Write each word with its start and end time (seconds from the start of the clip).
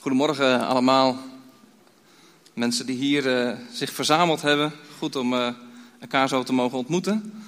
Goedemorgen 0.00 0.66
allemaal. 0.66 1.18
Mensen 2.54 2.86
die 2.86 2.96
hier 2.96 3.26
uh, 3.26 3.56
zich 3.72 3.92
verzameld 3.92 4.42
hebben. 4.42 4.72
Goed 4.98 5.16
om 5.16 5.32
uh, 5.32 5.48
elkaar 5.98 6.28
zo 6.28 6.42
te 6.42 6.52
mogen 6.52 6.78
ontmoeten. 6.78 7.42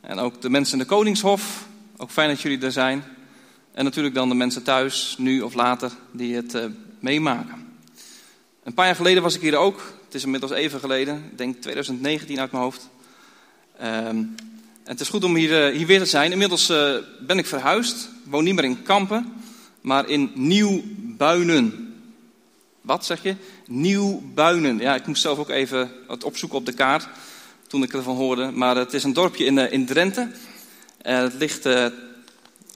En 0.00 0.18
ook 0.18 0.42
de 0.42 0.50
mensen 0.50 0.72
in 0.72 0.78
de 0.78 0.90
Koningshof. 0.90 1.66
Ook 1.96 2.10
fijn 2.10 2.28
dat 2.28 2.40
jullie 2.40 2.60
er 2.60 2.72
zijn. 2.72 3.04
En 3.72 3.84
natuurlijk 3.84 4.14
dan 4.14 4.28
de 4.28 4.34
mensen 4.34 4.62
thuis, 4.62 5.14
nu 5.18 5.40
of 5.40 5.54
later, 5.54 5.92
die 6.12 6.34
het 6.34 6.54
uh, 6.54 6.64
meemaken. 7.00 7.78
Een 8.62 8.74
paar 8.74 8.86
jaar 8.86 8.96
geleden 8.96 9.22
was 9.22 9.34
ik 9.34 9.40
hier 9.40 9.56
ook. 9.56 9.94
Het 10.04 10.14
is 10.14 10.24
inmiddels 10.24 10.52
even 10.52 10.80
geleden. 10.80 11.24
Ik 11.30 11.38
denk 11.38 11.60
2019 11.60 12.40
uit 12.40 12.50
mijn 12.50 12.62
hoofd. 12.62 12.88
Um, 13.82 14.34
het 14.84 15.00
is 15.00 15.08
goed 15.08 15.24
om 15.24 15.34
hier, 15.34 15.72
hier 15.72 15.86
weer 15.86 15.98
te 15.98 16.06
zijn. 16.06 16.32
Inmiddels 16.32 16.66
ben 17.20 17.38
ik 17.38 17.46
verhuisd. 17.46 18.08
Ik 18.24 18.30
woon 18.30 18.44
niet 18.44 18.54
meer 18.54 18.64
in 18.64 18.82
Kampen, 18.82 19.32
maar 19.80 20.08
in 20.08 20.30
Nieuw-Buinen. 20.34 21.83
Wat 22.84 23.04
zeg 23.04 23.22
je? 23.22 23.36
Nieuw-Buinen. 23.66 24.78
Ja, 24.78 24.94
ik 24.94 25.06
moest 25.06 25.22
zelf 25.22 25.38
ook 25.38 25.48
even 25.48 25.90
het 26.08 26.24
opzoeken 26.24 26.58
op 26.58 26.66
de 26.66 26.72
kaart 26.72 27.08
toen 27.66 27.82
ik 27.82 27.92
ervan 27.92 28.16
hoorde. 28.16 28.50
Maar 28.50 28.76
het 28.76 28.94
is 28.94 29.04
een 29.04 29.12
dorpje 29.12 29.44
in, 29.44 29.58
in 29.58 29.86
Drenthe. 29.86 30.20
Uh, 31.06 31.18
het 31.18 31.34
ligt 31.34 31.66
uh, 31.66 31.86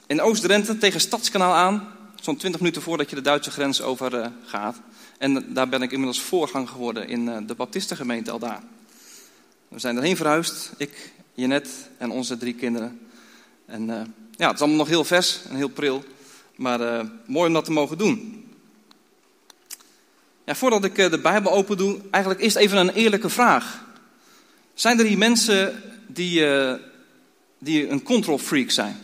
in 0.07 0.21
Oost-Drenthe 0.21 0.77
tegen 0.77 0.99
Stadskanaal 0.99 1.53
aan. 1.53 1.87
Zo'n 2.21 2.37
20 2.37 2.61
minuten 2.61 2.81
voordat 2.81 3.09
je 3.09 3.15
de 3.15 3.21
Duitse 3.21 3.51
grens 3.51 3.81
over 3.81 4.31
gaat. 4.45 4.77
En 5.17 5.53
daar 5.53 5.69
ben 5.69 5.81
ik 5.81 5.91
inmiddels 5.91 6.21
voorgang 6.21 6.69
geworden 6.69 7.07
in 7.07 7.47
de 7.47 7.55
Baptistengemeente 7.55 8.31
al 8.31 8.39
daar. 8.39 8.63
We 9.67 9.79
zijn 9.79 9.97
erheen 9.97 10.17
verhuisd, 10.17 10.71
ik, 10.77 11.11
Jenet 11.33 11.69
en 11.97 12.11
onze 12.11 12.37
drie 12.37 12.53
kinderen. 12.53 12.99
En 13.65 13.85
ja, 14.31 14.47
het 14.47 14.55
is 14.55 14.61
allemaal 14.61 14.77
nog 14.77 14.87
heel 14.87 15.03
vers 15.03 15.39
en 15.49 15.55
heel 15.55 15.69
pril. 15.69 16.03
Maar 16.55 17.05
mooi 17.25 17.47
om 17.47 17.53
dat 17.53 17.65
te 17.65 17.71
mogen 17.71 17.97
doen. 17.97 18.38
Voordat 20.55 20.83
ik 20.83 20.95
de 20.95 21.19
Bijbel 21.19 21.51
open 21.51 21.77
doe, 21.77 21.99
eigenlijk 22.11 22.43
eerst 22.43 22.55
even 22.55 22.77
een 22.77 22.89
eerlijke 22.89 23.29
vraag. 23.29 23.85
Zijn 24.73 24.99
er 24.99 25.05
hier 25.05 25.17
mensen 25.17 25.83
die, 26.07 26.39
uh, 26.39 26.73
die 27.59 27.89
een 27.89 28.03
control 28.03 28.37
freak 28.37 28.69
zijn? 28.69 28.97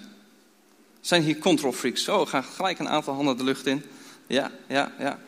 Zijn 1.01 1.23
hier 1.23 1.37
control 1.37 1.71
freaks? 1.71 2.09
Oh, 2.09 2.27
ga 2.27 2.41
gelijk 2.41 2.79
een 2.79 2.89
aantal 2.89 3.13
handen 3.13 3.37
de 3.37 3.43
lucht 3.43 3.65
in. 3.65 3.83
Ja, 4.27 4.51
ja, 4.67 4.91
ja. 4.99 5.19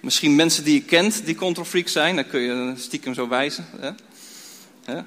Misschien 0.00 0.34
mensen 0.34 0.64
die 0.64 0.74
je 0.74 0.82
kent 0.82 1.24
die 1.24 1.34
control 1.34 1.64
freaks 1.64 1.92
zijn, 1.92 2.14
dan 2.16 2.26
kun 2.26 2.40
je 2.40 2.72
stiekem 2.76 3.14
zo 3.14 3.28
wijzen. 3.28 3.66
Ja, 4.86 5.04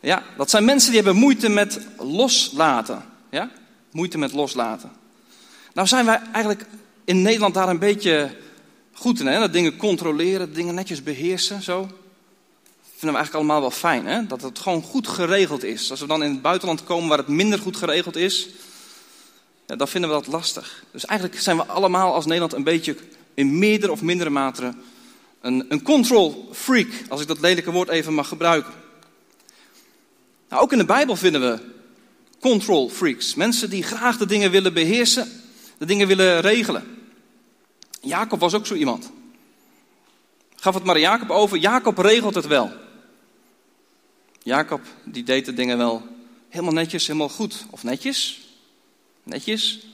ja 0.00 0.22
dat 0.36 0.50
zijn 0.50 0.64
mensen 0.64 0.92
die 0.92 1.02
hebben 1.02 1.20
moeite 1.20 1.48
met 1.48 1.80
loslaten. 1.98 3.04
Ja? 3.30 3.50
Moeite 3.90 4.18
met 4.18 4.32
loslaten. 4.32 4.90
Nou 5.72 5.88
zijn 5.88 6.06
wij 6.06 6.20
eigenlijk 6.32 6.64
in 7.04 7.22
Nederland 7.22 7.54
daar 7.54 7.68
een 7.68 7.78
beetje 7.78 8.30
goed 8.96 9.18
hè? 9.18 9.38
dat 9.38 9.52
dingen 9.52 9.76
controleren, 9.76 10.54
dingen 10.54 10.74
netjes 10.74 11.02
beheersen, 11.02 11.62
zo. 11.62 11.80
Vinden 12.82 13.16
we 13.18 13.22
eigenlijk 13.22 13.34
allemaal 13.34 13.60
wel 13.60 13.70
fijn, 13.70 14.06
hè? 14.06 14.26
dat 14.26 14.42
het 14.42 14.58
gewoon 14.58 14.82
goed 14.82 15.08
geregeld 15.08 15.64
is. 15.64 15.90
Als 15.90 16.00
we 16.00 16.06
dan 16.06 16.22
in 16.22 16.30
het 16.30 16.42
buitenland 16.42 16.84
komen 16.84 17.08
waar 17.08 17.18
het 17.18 17.28
minder 17.28 17.58
goed 17.58 17.76
geregeld 17.76 18.16
is, 18.16 18.48
ja, 19.66 19.76
dan 19.76 19.88
vinden 19.88 20.10
we 20.10 20.16
dat 20.16 20.26
lastig. 20.26 20.84
Dus 20.90 21.04
eigenlijk 21.04 21.40
zijn 21.40 21.56
we 21.56 21.64
allemaal 21.64 22.14
als 22.14 22.26
Nederland 22.26 22.52
een 22.52 22.64
beetje 22.64 22.96
in 23.34 23.58
meerdere 23.58 23.92
of 23.92 24.02
mindere 24.02 24.30
mate 24.30 24.74
een, 25.40 25.66
een 25.68 25.82
control 25.82 26.48
freak, 26.52 26.88
als 27.08 27.20
ik 27.20 27.26
dat 27.26 27.40
lelijke 27.40 27.70
woord 27.70 27.88
even 27.88 28.14
mag 28.14 28.28
gebruiken. 28.28 28.72
Nou, 30.48 30.62
ook 30.62 30.72
in 30.72 30.78
de 30.78 30.84
Bijbel 30.84 31.16
vinden 31.16 31.40
we 31.40 31.58
control 32.40 32.88
freaks. 32.88 33.34
Mensen 33.34 33.70
die 33.70 33.82
graag 33.82 34.16
de 34.16 34.26
dingen 34.26 34.50
willen 34.50 34.74
beheersen, 34.74 35.42
de 35.78 35.86
dingen 35.86 36.06
willen 36.06 36.40
regelen. 36.40 36.95
Jacob 38.06 38.40
was 38.40 38.54
ook 38.54 38.66
zo 38.66 38.74
iemand. 38.74 39.10
Gaf 40.56 40.74
het 40.74 40.84
maar 40.84 40.94
aan 40.94 41.00
Jacob 41.00 41.30
over. 41.30 41.58
Jacob 41.58 41.98
regelt 41.98 42.34
het 42.34 42.46
wel. 42.46 42.72
Jacob 44.42 44.80
die 45.04 45.22
deed 45.22 45.44
de 45.44 45.54
dingen 45.54 45.78
wel 45.78 46.06
helemaal 46.48 46.72
netjes, 46.72 47.06
helemaal 47.06 47.28
goed. 47.28 47.66
Of 47.70 47.82
netjes? 47.82 48.40
Netjes. 49.22 49.86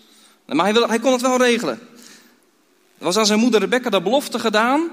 Maar 0.46 0.64
hij, 0.64 0.72
wil, 0.72 0.88
hij 0.88 0.98
kon 0.98 1.12
het 1.12 1.20
wel 1.20 1.36
regelen. 1.36 1.80
Er 2.98 3.04
was 3.04 3.16
aan 3.16 3.26
zijn 3.26 3.38
moeder 3.38 3.60
Rebecca 3.60 3.90
de 3.90 4.02
belofte 4.02 4.38
gedaan. 4.38 4.90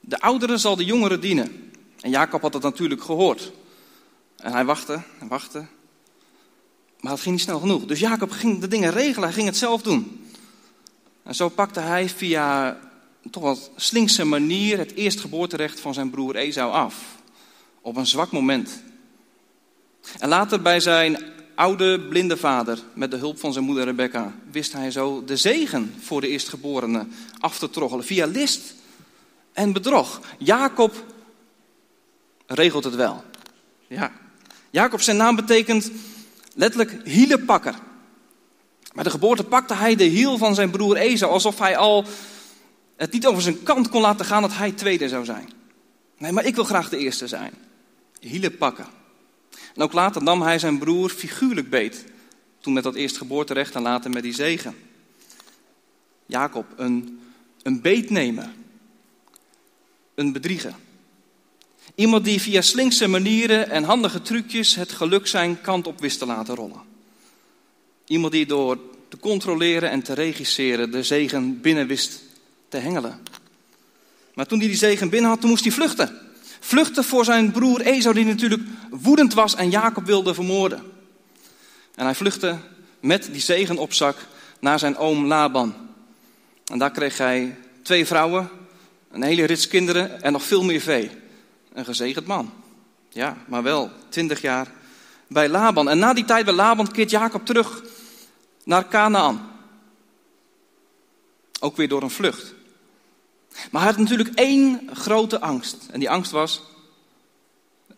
De 0.00 0.20
oudere 0.20 0.56
zal 0.56 0.76
de 0.76 0.84
jongere 0.84 1.18
dienen. 1.18 1.72
En 2.00 2.10
Jacob 2.10 2.42
had 2.42 2.54
het 2.54 2.62
natuurlijk 2.62 3.02
gehoord. 3.02 3.52
En 4.36 4.52
hij 4.52 4.64
wachtte 4.64 5.02
en 5.18 5.28
wachtte. 5.28 5.66
Maar 7.00 7.12
het 7.12 7.20
ging 7.20 7.34
niet 7.34 7.44
snel 7.44 7.60
genoeg. 7.60 7.84
Dus 7.84 8.00
Jacob 8.00 8.30
ging 8.30 8.60
de 8.60 8.68
dingen 8.68 8.92
regelen. 8.92 9.22
Hij 9.22 9.32
ging 9.32 9.46
het 9.46 9.56
zelf 9.56 9.82
doen. 9.82 10.25
En 11.26 11.34
zo 11.34 11.48
pakte 11.48 11.80
hij 11.80 12.08
via 12.08 12.78
toch 13.30 13.42
wat 13.42 13.70
slinkse 13.76 14.24
manier 14.24 14.78
het 14.78 14.94
eerstgeboorterecht 14.94 15.80
van 15.80 15.94
zijn 15.94 16.10
broer 16.10 16.36
Esau 16.36 16.72
af. 16.72 16.94
Op 17.80 17.96
een 17.96 18.06
zwak 18.06 18.32
moment. 18.32 18.82
En 20.18 20.28
later 20.28 20.62
bij 20.62 20.80
zijn 20.80 21.18
oude 21.54 22.00
blinde 22.00 22.36
vader, 22.36 22.78
met 22.94 23.10
de 23.10 23.16
hulp 23.16 23.38
van 23.38 23.52
zijn 23.52 23.64
moeder 23.64 23.84
Rebecca, 23.84 24.34
wist 24.50 24.72
hij 24.72 24.90
zo 24.90 25.24
de 25.24 25.36
zegen 25.36 25.94
voor 26.00 26.20
de 26.20 26.28
eerstgeborene 26.28 27.06
af 27.38 27.58
te 27.58 27.70
troggelen. 27.70 28.04
Via 28.04 28.26
list 28.26 28.74
en 29.52 29.72
bedrog. 29.72 30.20
Jacob 30.38 31.04
regelt 32.46 32.84
het 32.84 32.94
wel. 32.94 33.24
Ja. 33.86 34.12
Jacob, 34.70 35.00
zijn 35.00 35.16
naam 35.16 35.36
betekent 35.36 35.90
letterlijk 36.54 37.00
hielenpakker. 37.04 37.74
Bij 38.96 39.04
de 39.04 39.10
geboorte 39.10 39.44
pakte 39.44 39.74
hij 39.74 39.96
de 39.96 40.04
hiel 40.04 40.38
van 40.38 40.54
zijn 40.54 40.70
broer 40.70 40.96
Esau, 40.96 41.32
alsof 41.32 41.58
hij 41.58 41.76
al 41.76 42.04
het 42.96 43.12
niet 43.12 43.26
over 43.26 43.42
zijn 43.42 43.62
kant 43.62 43.88
kon 43.88 44.00
laten 44.00 44.26
gaan 44.26 44.42
dat 44.42 44.56
hij 44.56 44.72
tweede 44.72 45.08
zou 45.08 45.24
zijn. 45.24 45.50
Nee, 46.18 46.32
maar 46.32 46.44
ik 46.44 46.54
wil 46.54 46.64
graag 46.64 46.88
de 46.88 46.96
eerste 46.96 47.26
zijn. 47.26 47.52
Hielen 48.20 48.56
pakken. 48.56 48.86
En 49.74 49.82
ook 49.82 49.92
later 49.92 50.22
nam 50.22 50.42
hij 50.42 50.58
zijn 50.58 50.78
broer 50.78 51.10
figuurlijk 51.10 51.70
beet. 51.70 52.04
Toen 52.60 52.72
met 52.72 52.82
dat 52.82 52.94
eerste 52.94 53.18
geboorterecht 53.18 53.74
en 53.74 53.82
later 53.82 54.10
met 54.10 54.22
die 54.22 54.34
zegen. 54.34 54.76
Jacob, 56.26 56.66
een, 56.76 57.20
een 57.62 57.80
beetnemer. 57.80 58.50
Een 60.14 60.32
bedrieger. 60.32 60.74
Iemand 61.94 62.24
die 62.24 62.40
via 62.40 62.60
slinkse 62.60 63.06
manieren 63.06 63.70
en 63.70 63.84
handige 63.84 64.22
trucjes 64.22 64.74
het 64.74 64.92
geluk 64.92 65.26
zijn 65.26 65.60
kant 65.60 65.86
op 65.86 66.00
wist 66.00 66.18
te 66.18 66.26
laten 66.26 66.54
rollen. 66.54 66.85
Iemand 68.06 68.32
die 68.32 68.46
door 68.46 68.78
te 69.08 69.16
controleren 69.18 69.90
en 69.90 70.02
te 70.02 70.12
regisseren 70.12 70.90
de 70.90 71.02
zegen 71.02 71.60
binnen 71.60 71.86
wist 71.86 72.22
te 72.68 72.76
hengelen. 72.76 73.20
Maar 74.34 74.46
toen 74.46 74.58
hij 74.58 74.68
die 74.68 74.76
zegen 74.76 75.08
binnen 75.08 75.30
had, 75.30 75.40
toen 75.40 75.50
moest 75.50 75.64
hij 75.64 75.72
vluchten. 75.72 76.18
Vluchten 76.60 77.04
voor 77.04 77.24
zijn 77.24 77.50
broer 77.50 77.80
Esau, 77.80 78.14
die 78.14 78.24
natuurlijk 78.24 78.62
woedend 78.90 79.34
was 79.34 79.54
en 79.54 79.70
Jacob 79.70 80.06
wilde 80.06 80.34
vermoorden. 80.34 80.82
En 81.94 82.04
hij 82.04 82.14
vluchtte 82.14 82.58
met 83.00 83.28
die 83.32 83.40
zegen 83.40 83.78
op 83.78 83.92
zak 83.92 84.16
naar 84.60 84.78
zijn 84.78 84.96
oom 84.96 85.26
Laban. 85.26 85.74
En 86.64 86.78
daar 86.78 86.90
kreeg 86.90 87.18
hij 87.18 87.56
twee 87.82 88.06
vrouwen, 88.06 88.48
een 89.10 89.22
hele 89.22 89.44
rits 89.44 89.68
kinderen 89.68 90.22
en 90.22 90.32
nog 90.32 90.42
veel 90.42 90.64
meer 90.64 90.80
vee. 90.80 91.10
Een 91.72 91.84
gezegend 91.84 92.26
man. 92.26 92.52
Ja, 93.08 93.36
maar 93.46 93.62
wel 93.62 93.90
twintig 94.08 94.40
jaar 94.40 94.72
bij 95.28 95.48
Laban. 95.48 95.88
En 95.88 95.98
na 95.98 96.14
die 96.14 96.24
tijd 96.24 96.44
bij 96.44 96.54
Laban 96.54 96.90
keert 96.90 97.10
Jacob 97.10 97.46
terug 97.46 97.82
naar 98.66 98.88
Canaan. 98.88 99.50
Ook 101.60 101.76
weer 101.76 101.88
door 101.88 102.02
een 102.02 102.10
vlucht. 102.10 102.54
Maar 103.70 103.82
hij 103.82 103.90
had 103.90 104.00
natuurlijk 104.00 104.34
één 104.34 104.90
grote 104.92 105.40
angst. 105.40 105.76
En 105.90 106.00
die 106.00 106.10
angst 106.10 106.30
was, 106.30 106.62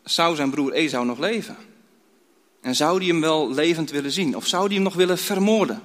zou 0.04 0.36
zijn 0.36 0.50
broer 0.50 0.72
Esau 0.72 1.06
nog 1.06 1.18
leven? 1.18 1.56
En 2.60 2.74
zou 2.74 2.98
hij 2.98 3.06
hem 3.06 3.20
wel 3.20 3.52
levend 3.52 3.90
willen 3.90 4.12
zien? 4.12 4.36
Of 4.36 4.46
zou 4.46 4.64
hij 4.66 4.74
hem 4.74 4.82
nog 4.82 4.94
willen 4.94 5.18
vermoorden? 5.18 5.82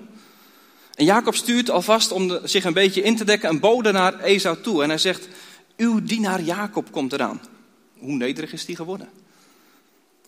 En 0.95 1.05
Jacob 1.05 1.35
stuurt 1.35 1.69
alvast 1.69 2.11
om 2.11 2.39
zich 2.43 2.63
een 2.63 2.73
beetje 2.73 3.01
in 3.01 3.15
te 3.15 3.25
dekken 3.25 3.49
een 3.49 3.59
bode 3.59 3.91
naar 3.91 4.19
Esau 4.19 4.61
toe. 4.61 4.83
En 4.83 4.89
hij 4.89 4.97
zegt, 4.97 5.27
uw 5.77 6.03
dienaar 6.03 6.41
Jacob 6.41 6.91
komt 6.91 7.13
eraan. 7.13 7.41
Hoe 7.97 8.15
nederig 8.15 8.53
is 8.53 8.65
die 8.65 8.75
geworden? 8.75 9.09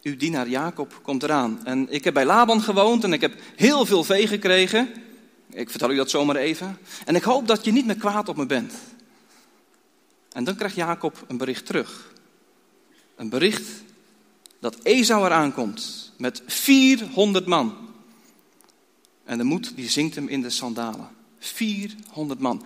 Uw 0.06 0.18
dienaar 0.18 0.48
Jacob 0.48 1.00
komt 1.02 1.24
eraan. 1.24 1.60
En 1.64 1.88
ik 1.90 2.04
heb 2.04 2.14
bij 2.14 2.26
Laban 2.26 2.62
gewoond 2.62 3.04
en 3.04 3.14
ik 3.14 3.22
heb 3.22 3.34
heel 3.56 3.86
veel 3.86 4.04
vee 4.04 4.28
gekregen. 4.28 4.94
Ik 5.50 5.70
vertel 5.70 5.92
u 5.92 5.96
dat 5.96 6.10
zomaar 6.10 6.36
even. 6.36 6.78
En 7.06 7.16
ik 7.16 7.24
hoop 7.24 7.48
dat 7.48 7.66
je 7.66 7.72
niet 7.72 7.86
meer 7.86 7.98
kwaad 7.98 8.30
op 8.30 8.38
me 8.38 8.46
bent. 8.46 8.74
En 10.32 10.44
dan 10.44 10.56
krijgt 10.56 10.76
Jacob 10.76 11.24
een 11.28 11.38
bericht 11.38 11.66
terug. 11.66 12.14
Een 13.16 13.30
bericht 13.30 13.68
dat 14.60 14.78
Esau 14.84 15.26
eraan 15.26 15.54
komt 15.54 16.12
met 16.18 16.42
400 16.46 17.46
man. 17.46 17.76
En 19.24 19.38
de 19.38 19.44
moed 19.44 19.76
die 19.76 19.90
zingt 19.90 20.16
hem 20.16 20.28
in 20.28 20.42
de 20.42 20.50
sandalen. 20.50 21.10
400 21.40 22.40
man. 22.40 22.66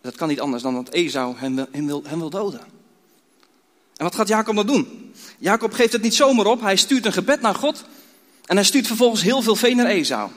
Dat 0.00 0.16
kan 0.16 0.28
niet 0.28 0.40
anders 0.40 0.62
dan 0.62 0.74
dat 0.74 0.88
Esau 0.88 1.36
hem 1.36 1.54
wil, 1.54 1.66
hem 1.70 1.86
wil, 1.86 2.02
hem 2.04 2.18
wil 2.18 2.30
doden. 2.30 2.73
En 3.96 4.04
wat 4.04 4.14
gaat 4.14 4.28
Jacob 4.28 4.54
dan 4.54 4.66
doen? 4.66 5.12
Jacob 5.38 5.72
geeft 5.72 5.92
het 5.92 6.02
niet 6.02 6.14
zomaar 6.14 6.46
op. 6.46 6.60
Hij 6.60 6.76
stuurt 6.76 7.06
een 7.06 7.12
gebed 7.12 7.40
naar 7.40 7.54
God. 7.54 7.84
En 8.44 8.56
hij 8.56 8.64
stuurt 8.64 8.86
vervolgens 8.86 9.22
heel 9.22 9.42
veel 9.42 9.56
vee 9.56 9.74
naar 9.74 9.86
Esau. 9.86 10.30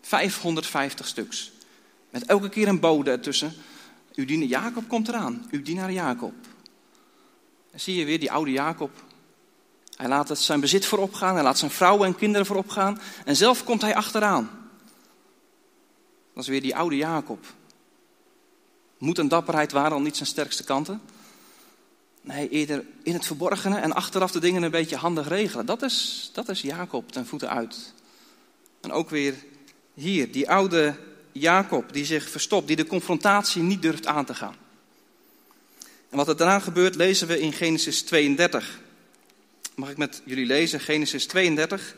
550 0.00 1.06
stuks. 1.06 1.52
Met 2.10 2.24
elke 2.26 2.48
keer 2.48 2.68
een 2.68 2.80
bode 2.80 3.10
ertussen. 3.10 3.54
Uw 4.14 4.24
dienaar 4.24 4.48
Jacob 4.48 4.88
komt 4.88 5.08
eraan. 5.08 5.46
Uw 5.50 5.62
dienaar 5.62 5.92
Jacob. 5.92 6.34
En 7.70 7.80
zie 7.80 7.96
je 7.96 8.04
weer 8.04 8.20
die 8.20 8.32
oude 8.32 8.50
Jacob. 8.50 8.90
Hij 9.96 10.08
laat 10.08 10.38
zijn 10.38 10.60
bezit 10.60 10.86
voorop 10.86 11.14
gaan. 11.14 11.34
Hij 11.34 11.42
laat 11.42 11.58
zijn 11.58 11.70
vrouwen 11.70 12.06
en 12.06 12.16
kinderen 12.16 12.46
voorop 12.46 12.68
gaan. 12.68 13.00
En 13.24 13.36
zelf 13.36 13.64
komt 13.64 13.82
hij 13.82 13.94
achteraan. 13.94 14.50
Dat 16.34 16.42
is 16.42 16.48
weer 16.48 16.62
die 16.62 16.76
oude 16.76 16.96
Jacob. 16.96 17.44
Moed 18.98 19.18
en 19.18 19.28
dapperheid 19.28 19.72
waren 19.72 19.92
al 19.92 20.00
niet 20.00 20.16
zijn 20.16 20.28
sterkste 20.28 20.64
kanten. 20.64 21.00
Nee, 22.26 22.48
eerder 22.48 22.84
in 23.02 23.12
het 23.12 23.26
verborgene 23.26 23.78
en 23.78 23.92
achteraf 23.92 24.30
de 24.30 24.38
dingen 24.38 24.62
een 24.62 24.70
beetje 24.70 24.96
handig 24.96 25.28
regelen. 25.28 25.66
Dat 25.66 25.82
is, 25.82 26.30
dat 26.32 26.48
is 26.48 26.60
Jacob 26.60 27.12
ten 27.12 27.26
voeten 27.26 27.50
uit. 27.50 27.92
En 28.80 28.92
ook 28.92 29.10
weer 29.10 29.34
hier, 29.94 30.32
die 30.32 30.50
oude 30.50 30.96
Jacob 31.32 31.92
die 31.92 32.04
zich 32.04 32.30
verstopt, 32.30 32.66
die 32.66 32.76
de 32.76 32.86
confrontatie 32.86 33.62
niet 33.62 33.82
durft 33.82 34.06
aan 34.06 34.24
te 34.24 34.34
gaan. 34.34 34.54
En 36.08 36.16
wat 36.16 36.28
er 36.28 36.36
daarna 36.36 36.58
gebeurt, 36.58 36.94
lezen 36.94 37.28
we 37.28 37.40
in 37.40 37.52
Genesis 37.52 38.02
32. 38.02 38.80
Mag 39.74 39.90
ik 39.90 39.96
met 39.96 40.22
jullie 40.24 40.46
lezen, 40.46 40.80
Genesis 40.80 41.26
32. 41.26 41.96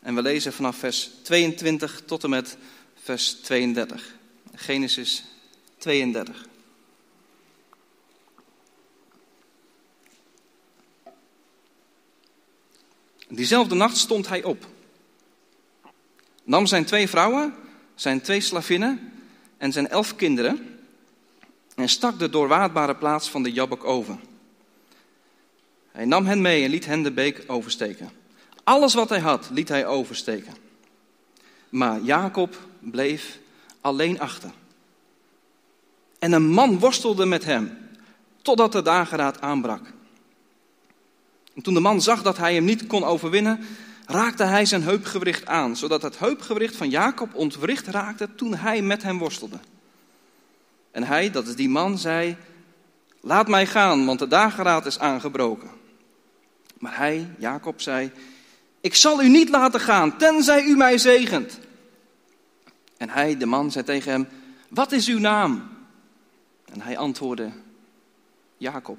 En 0.00 0.14
we 0.14 0.22
lezen 0.22 0.52
vanaf 0.52 0.76
vers 0.76 1.10
22 1.22 2.02
tot 2.04 2.24
en 2.24 2.30
met 2.30 2.56
vers 3.02 3.32
32. 3.32 4.14
Genesis 4.54 5.24
32. 5.78 6.46
Diezelfde 13.28 13.74
nacht 13.74 13.96
stond 13.96 14.28
hij 14.28 14.42
op, 14.42 14.66
nam 16.44 16.66
zijn 16.66 16.84
twee 16.84 17.08
vrouwen, 17.08 17.54
zijn 17.94 18.20
twee 18.20 18.40
slavinnen 18.40 19.12
en 19.56 19.72
zijn 19.72 19.88
elf 19.88 20.16
kinderen 20.16 20.78
en 21.74 21.88
stak 21.88 22.18
de 22.18 22.30
doorwaadbare 22.30 22.96
plaats 22.96 23.30
van 23.30 23.42
de 23.42 23.52
Jabbok 23.52 23.84
over. 23.84 24.18
Hij 25.92 26.04
nam 26.04 26.26
hen 26.26 26.40
mee 26.40 26.64
en 26.64 26.70
liet 26.70 26.86
hen 26.86 27.02
de 27.02 27.12
beek 27.12 27.44
oversteken. 27.46 28.10
Alles 28.64 28.94
wat 28.94 29.08
hij 29.08 29.20
had, 29.20 29.48
liet 29.52 29.68
hij 29.68 29.86
oversteken. 29.86 30.54
Maar 31.68 32.00
Jacob 32.00 32.56
bleef 32.78 33.38
alleen 33.80 34.20
achter. 34.20 34.50
En 36.18 36.32
een 36.32 36.48
man 36.48 36.78
worstelde 36.78 37.26
met 37.26 37.44
hem, 37.44 37.78
totdat 38.42 38.72
de 38.72 38.82
dageraad 38.82 39.40
aanbrak. 39.40 39.92
En 41.56 41.62
toen 41.62 41.74
de 41.74 41.80
man 41.80 42.02
zag 42.02 42.22
dat 42.22 42.36
hij 42.36 42.54
hem 42.54 42.64
niet 42.64 42.86
kon 42.86 43.04
overwinnen, 43.04 43.60
raakte 44.06 44.44
hij 44.44 44.64
zijn 44.64 44.82
heupgewricht 44.82 45.46
aan, 45.46 45.76
zodat 45.76 46.02
het 46.02 46.18
heupgewricht 46.18 46.76
van 46.76 46.90
Jacob 46.90 47.34
ontwricht 47.34 47.86
raakte 47.86 48.34
toen 48.34 48.54
hij 48.54 48.82
met 48.82 49.02
hem 49.02 49.18
worstelde. 49.18 49.58
En 50.90 51.02
hij, 51.02 51.30
dat 51.30 51.46
is 51.46 51.56
die 51.56 51.68
man, 51.68 51.98
zei: 51.98 52.36
Laat 53.20 53.48
mij 53.48 53.66
gaan, 53.66 54.06
want 54.06 54.18
de 54.18 54.28
dageraad 54.28 54.86
is 54.86 54.98
aangebroken. 54.98 55.70
Maar 56.78 56.96
hij, 56.96 57.30
Jacob, 57.38 57.80
zei: 57.80 58.10
Ik 58.80 58.94
zal 58.94 59.22
u 59.22 59.28
niet 59.28 59.48
laten 59.48 59.80
gaan, 59.80 60.16
tenzij 60.16 60.62
u 60.62 60.76
mij 60.76 60.98
zegent. 60.98 61.58
En 62.96 63.08
hij, 63.08 63.36
de 63.36 63.46
man, 63.46 63.70
zei 63.70 63.84
tegen 63.84 64.12
hem: 64.12 64.28
Wat 64.68 64.92
is 64.92 65.08
uw 65.08 65.18
naam? 65.18 65.68
En 66.64 66.80
hij 66.80 66.98
antwoordde: 66.98 67.50
Jacob. 68.56 68.98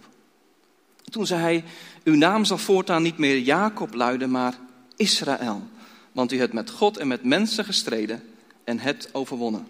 Toen 1.10 1.26
zei 1.26 1.42
hij: 1.42 1.64
Uw 2.04 2.16
naam 2.16 2.46
zal 2.46 2.58
voortaan 2.58 3.02
niet 3.02 3.18
meer 3.18 3.40
Jacob 3.40 3.94
luiden, 3.94 4.32
maar 4.32 4.54
Israël. 4.96 5.68
Want 6.12 6.32
u 6.32 6.40
hebt 6.40 6.54
met 6.54 6.70
God 6.70 6.98
en 6.98 7.08
met 7.08 7.24
mensen 7.24 7.66
gestreden 7.66 8.24
en 8.64 8.80
hebt 8.80 9.14
overwonnen. 9.14 9.68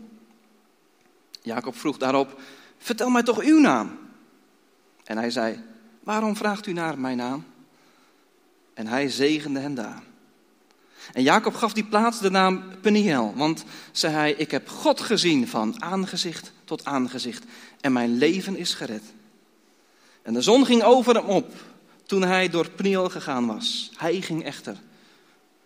Jacob 1.41 1.77
vroeg 1.77 1.97
daarop: 1.97 2.39
Vertel 2.77 3.09
mij 3.09 3.23
toch 3.23 3.39
uw 3.39 3.59
naam? 3.59 3.99
En 5.03 5.17
hij 5.17 5.31
zei: 5.31 5.63
Waarom 6.03 6.35
vraagt 6.35 6.67
u 6.67 6.73
naar 6.73 6.99
mijn 6.99 7.17
naam? 7.17 7.45
En 8.73 8.87
hij 8.87 9.09
zegende 9.09 9.59
hen 9.59 9.75
daar. 9.75 10.03
En 11.13 11.23
Jacob 11.23 11.55
gaf 11.55 11.73
die 11.73 11.85
plaats 11.85 12.19
de 12.19 12.29
naam 12.29 12.63
Peniel, 12.81 13.33
want 13.35 13.63
zei 13.91 14.13
hij: 14.13 14.31
Ik 14.33 14.51
heb 14.51 14.69
God 14.69 15.01
gezien 15.01 15.47
van 15.47 15.81
aangezicht 15.81 16.51
tot 16.63 16.85
aangezicht 16.85 17.43
en 17.81 17.93
mijn 17.93 18.17
leven 18.17 18.55
is 18.55 18.73
gered. 18.73 19.03
En 20.27 20.33
de 20.33 20.41
zon 20.41 20.65
ging 20.65 20.83
over 20.83 21.15
hem 21.15 21.25
op 21.25 21.53
toen 22.06 22.21
hij 22.21 22.50
door 22.50 22.69
Peniel 22.69 23.09
gegaan 23.09 23.47
was. 23.47 23.91
Hij 23.97 24.21
ging 24.21 24.44
echter 24.44 24.77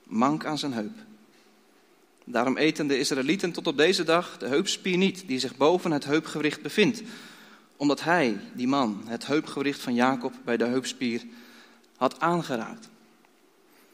mank 0.03 0.45
aan 0.45 0.57
zijn 0.57 0.73
heup. 0.73 0.97
Daarom 2.23 2.57
eten 2.57 2.87
de 2.87 2.99
Israëlieten 2.99 3.51
tot 3.51 3.67
op 3.67 3.77
deze 3.77 4.03
dag 4.03 4.37
de 4.37 4.47
heupspier 4.47 4.97
niet, 4.97 5.23
die 5.27 5.39
zich 5.39 5.57
boven 5.57 5.91
het 5.91 6.05
heupgewricht 6.05 6.61
bevindt. 6.61 7.01
Omdat 7.77 8.03
hij, 8.03 8.39
die 8.53 8.67
man, 8.67 9.01
het 9.05 9.27
heupgewricht 9.27 9.81
van 9.81 9.93
Jacob 9.93 10.33
bij 10.45 10.57
de 10.57 10.65
heupspier 10.65 11.21
had 11.97 12.19
aangeraakt. 12.19 12.89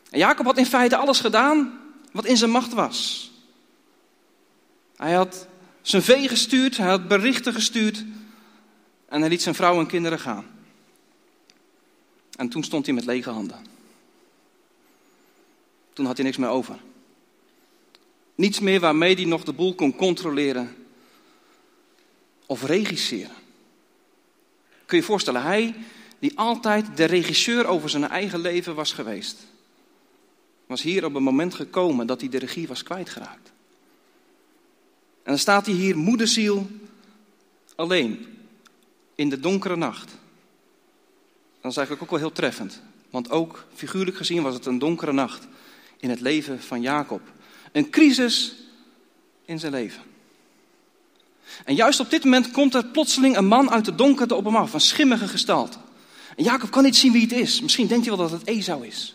En 0.09 0.19
Jacob 0.19 0.45
had 0.45 0.57
in 0.57 0.65
feite 0.65 0.97
alles 0.97 1.19
gedaan 1.19 1.79
wat 2.11 2.25
in 2.25 2.37
zijn 2.37 2.51
macht 2.51 2.73
was. 2.73 3.31
Hij 4.95 5.13
had 5.13 5.47
zijn 5.81 6.03
vee 6.03 6.27
gestuurd, 6.27 6.77
hij 6.77 6.89
had 6.89 7.07
berichten 7.07 7.53
gestuurd 7.53 8.03
en 9.05 9.19
hij 9.19 9.29
liet 9.29 9.41
zijn 9.41 9.55
vrouw 9.55 9.79
en 9.79 9.87
kinderen 9.87 10.19
gaan. 10.19 10.55
En 12.37 12.49
toen 12.49 12.63
stond 12.63 12.85
hij 12.85 12.95
met 12.95 13.05
lege 13.05 13.29
handen. 13.29 13.65
Toen 15.93 16.05
had 16.05 16.17
hij 16.17 16.25
niks 16.25 16.37
meer 16.37 16.49
over. 16.49 16.79
Niets 18.35 18.59
meer 18.59 18.79
waarmee 18.79 19.15
hij 19.15 19.25
nog 19.25 19.43
de 19.43 19.53
boel 19.53 19.75
kon 19.75 19.95
controleren 19.95 20.75
of 22.45 22.63
regisseren. 22.63 23.35
Kun 24.85 24.97
je 24.97 25.03
je 25.03 25.09
voorstellen, 25.09 25.41
hij 25.41 25.75
die 26.19 26.37
altijd 26.37 26.97
de 26.97 27.05
regisseur 27.05 27.65
over 27.65 27.89
zijn 27.89 28.07
eigen 28.07 28.39
leven 28.39 28.75
was 28.75 28.93
geweest, 28.93 29.37
was 30.65 30.81
hier 30.81 31.05
op 31.05 31.15
een 31.15 31.23
moment 31.23 31.53
gekomen 31.53 32.07
dat 32.07 32.19
hij 32.19 32.29
de 32.29 32.37
regie 32.37 32.67
was 32.67 32.83
kwijtgeraakt. 32.83 33.51
En 35.23 35.33
dan 35.33 35.37
staat 35.37 35.65
hij 35.65 35.75
hier, 35.75 35.97
moederziel, 35.97 36.67
alleen, 37.75 38.25
in 39.15 39.29
de 39.29 39.39
donkere 39.39 39.75
nacht. 39.75 40.15
Dat 41.67 41.75
is 41.75 41.81
eigenlijk 41.81 42.13
ook 42.13 42.19
wel 42.19 42.29
heel 42.29 42.37
treffend. 42.37 42.81
Want 43.09 43.29
ook 43.29 43.65
figuurlijk 43.75 44.17
gezien 44.17 44.43
was 44.43 44.53
het 44.53 44.65
een 44.65 44.79
donkere 44.79 45.13
nacht 45.13 45.47
in 45.99 46.09
het 46.09 46.21
leven 46.21 46.61
van 46.61 46.81
Jacob. 46.81 47.21
Een 47.71 47.89
crisis 47.89 48.55
in 49.45 49.59
zijn 49.59 49.71
leven. 49.71 50.01
En 51.65 51.75
juist 51.75 51.99
op 51.99 52.09
dit 52.09 52.23
moment 52.23 52.51
komt 52.51 52.75
er 52.75 52.85
plotseling 52.85 53.37
een 53.37 53.47
man 53.47 53.71
uit 53.71 53.85
de 53.85 53.95
donkerte 53.95 54.35
op 54.35 54.45
hem 54.45 54.55
af, 54.55 54.73
een 54.73 54.81
schimmige 54.81 55.27
gestalte. 55.27 55.77
En 56.35 56.43
Jacob 56.43 56.71
kan 56.71 56.83
niet 56.83 56.95
zien 56.95 57.11
wie 57.11 57.21
het 57.21 57.31
is. 57.31 57.61
Misschien 57.61 57.87
denkt 57.87 58.05
hij 58.05 58.17
wel 58.17 58.27
dat 58.29 58.39
het 58.39 58.47
Esau 58.47 58.85
is. 58.85 59.13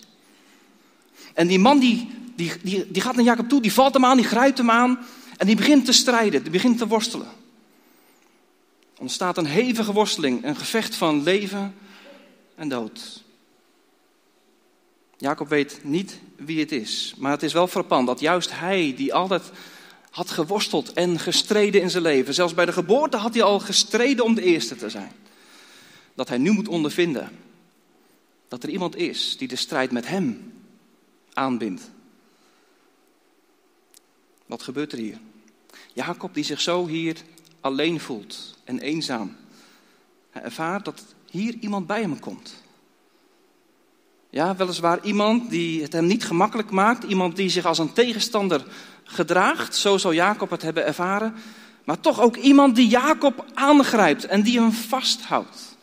En 1.34 1.46
die 1.46 1.58
man 1.58 1.78
die, 1.78 2.10
die, 2.36 2.52
die, 2.62 2.90
die 2.90 3.02
gaat 3.02 3.14
naar 3.14 3.24
Jacob 3.24 3.48
toe, 3.48 3.60
die 3.60 3.72
valt 3.72 3.94
hem 3.94 4.04
aan, 4.04 4.16
die 4.16 4.26
grijpt 4.26 4.58
hem 4.58 4.70
aan 4.70 4.98
en 5.36 5.46
die 5.46 5.56
begint 5.56 5.84
te 5.84 5.92
strijden, 5.92 6.42
die 6.42 6.52
begint 6.52 6.78
te 6.78 6.86
worstelen. 6.86 7.28
Ontstaat 8.98 9.36
een 9.36 9.46
hevige 9.46 9.92
worsteling, 9.92 10.44
een 10.44 10.56
gevecht 10.56 10.94
van 10.94 11.22
leven 11.22 11.74
en 12.54 12.68
dood. 12.68 13.22
Jacob 15.16 15.48
weet 15.48 15.80
niet 15.82 16.18
wie 16.36 16.60
het 16.60 16.72
is, 16.72 17.14
maar 17.18 17.30
het 17.30 17.42
is 17.42 17.52
wel 17.52 17.66
frappant 17.66 18.06
dat 18.06 18.20
juist 18.20 18.58
hij, 18.58 18.94
die 18.96 19.14
altijd 19.14 19.50
had 20.10 20.30
geworsteld 20.30 20.92
en 20.92 21.18
gestreden 21.18 21.80
in 21.80 21.90
zijn 21.90 22.02
leven, 22.02 22.34
zelfs 22.34 22.54
bij 22.54 22.66
de 22.66 22.72
geboorte 22.72 23.16
had 23.16 23.34
hij 23.34 23.42
al 23.42 23.60
gestreden 23.60 24.24
om 24.24 24.34
de 24.34 24.42
eerste 24.42 24.76
te 24.76 24.90
zijn, 24.90 25.12
dat 26.14 26.28
hij 26.28 26.38
nu 26.38 26.50
moet 26.50 26.68
ondervinden 26.68 27.30
dat 28.52 28.62
er 28.62 28.68
iemand 28.68 28.96
is 28.96 29.36
die 29.36 29.48
de 29.48 29.56
strijd 29.56 29.92
met 29.92 30.08
hem 30.08 30.52
aanbindt. 31.32 31.90
Wat 34.46 34.62
gebeurt 34.62 34.92
er 34.92 34.98
hier? 34.98 35.18
Jacob 35.92 36.34
die 36.34 36.44
zich 36.44 36.60
zo 36.60 36.86
hier 36.86 37.16
alleen 37.60 38.00
voelt 38.00 38.58
en 38.64 38.78
eenzaam. 38.80 39.36
Hij 40.30 40.42
ervaart 40.42 40.84
dat 40.84 41.04
hier 41.32 41.54
iemand 41.60 41.86
bij 41.86 42.00
hem 42.00 42.20
komt. 42.20 42.62
Ja, 44.30 44.56
weliswaar 44.56 45.04
iemand 45.04 45.50
die 45.50 45.82
het 45.82 45.92
hem 45.92 46.06
niet 46.06 46.24
gemakkelijk 46.24 46.70
maakt, 46.70 47.04
iemand 47.04 47.36
die 47.36 47.48
zich 47.48 47.64
als 47.64 47.78
een 47.78 47.92
tegenstander 47.92 48.64
gedraagt, 49.04 49.76
zo 49.76 49.98
zal 49.98 50.12
Jacob 50.12 50.50
het 50.50 50.62
hebben 50.62 50.86
ervaren, 50.86 51.34
maar 51.84 52.00
toch 52.00 52.20
ook 52.20 52.36
iemand 52.36 52.76
die 52.76 52.88
Jacob 52.88 53.46
aangrijpt 53.54 54.24
en 54.24 54.42
die 54.42 54.60
hem 54.60 54.72
vasthoudt. 54.72 55.76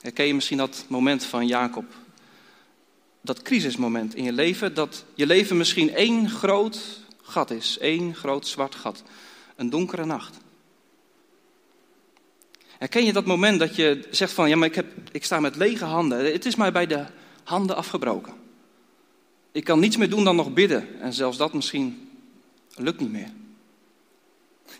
Herken 0.00 0.26
je 0.26 0.34
misschien 0.34 0.58
dat 0.58 0.84
moment 0.88 1.24
van 1.24 1.46
Jacob? 1.46 1.84
Dat 3.20 3.42
crisismoment 3.42 4.14
in 4.14 4.24
je 4.24 4.32
leven, 4.32 4.74
dat 4.74 5.04
je 5.14 5.26
leven 5.26 5.56
misschien 5.56 5.94
één 5.94 6.30
groot 6.30 7.00
gat 7.22 7.50
is, 7.50 7.78
één 7.78 8.14
groot 8.14 8.46
zwart 8.46 8.74
gat, 8.74 9.02
een 9.56 9.70
donkere 9.70 10.04
nacht. 10.04 10.41
Herken 12.82 13.04
je 13.04 13.12
dat 13.12 13.24
moment 13.24 13.58
dat 13.58 13.76
je 13.76 14.06
zegt 14.10 14.32
van, 14.32 14.48
ja 14.48 14.56
maar 14.56 14.68
ik, 14.68 14.74
heb, 14.74 14.86
ik 15.12 15.24
sta 15.24 15.40
met 15.40 15.56
lege 15.56 15.84
handen. 15.84 16.32
Het 16.32 16.46
is 16.46 16.54
mij 16.54 16.72
bij 16.72 16.86
de 16.86 17.06
handen 17.44 17.76
afgebroken. 17.76 18.34
Ik 19.52 19.64
kan 19.64 19.80
niets 19.80 19.96
meer 19.96 20.10
doen 20.10 20.24
dan 20.24 20.36
nog 20.36 20.52
bidden. 20.52 21.00
En 21.00 21.12
zelfs 21.12 21.36
dat 21.36 21.52
misschien 21.52 22.10
lukt 22.74 23.00
niet 23.00 23.10
meer. 23.10 23.30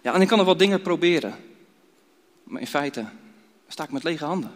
Ja, 0.00 0.14
en 0.14 0.20
ik 0.20 0.28
kan 0.28 0.38
nog 0.38 0.46
wat 0.46 0.58
dingen 0.58 0.82
proberen. 0.82 1.36
Maar 2.44 2.60
in 2.60 2.66
feite 2.66 3.06
sta 3.68 3.84
ik 3.84 3.92
met 3.92 4.04
lege 4.04 4.24
handen. 4.24 4.52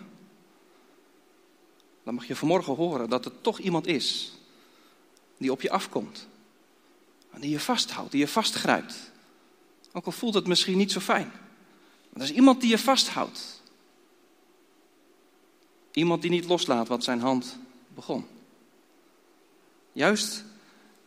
Dan 2.04 2.14
mag 2.14 2.26
je 2.26 2.36
vanmorgen 2.36 2.74
horen 2.74 3.08
dat 3.08 3.24
er 3.24 3.40
toch 3.40 3.58
iemand 3.58 3.86
is 3.86 4.38
die 5.38 5.52
op 5.52 5.60
je 5.60 5.70
afkomt. 5.70 6.28
Die 7.38 7.50
je 7.50 7.60
vasthoudt, 7.60 8.10
die 8.10 8.20
je 8.20 8.28
vastgrijpt. 8.28 9.12
Ook 9.92 10.06
al 10.06 10.12
voelt 10.12 10.34
het 10.34 10.46
misschien 10.46 10.76
niet 10.76 10.92
zo 10.92 11.00
fijn. 11.00 11.32
Er 12.16 12.22
is 12.22 12.32
iemand 12.32 12.60
die 12.60 12.70
je 12.70 12.78
vasthoudt. 12.78 13.62
Iemand 15.92 16.22
die 16.22 16.30
niet 16.30 16.44
loslaat 16.44 16.88
wat 16.88 17.04
zijn 17.04 17.20
hand 17.20 17.58
begon. 17.94 18.26
Juist 19.92 20.44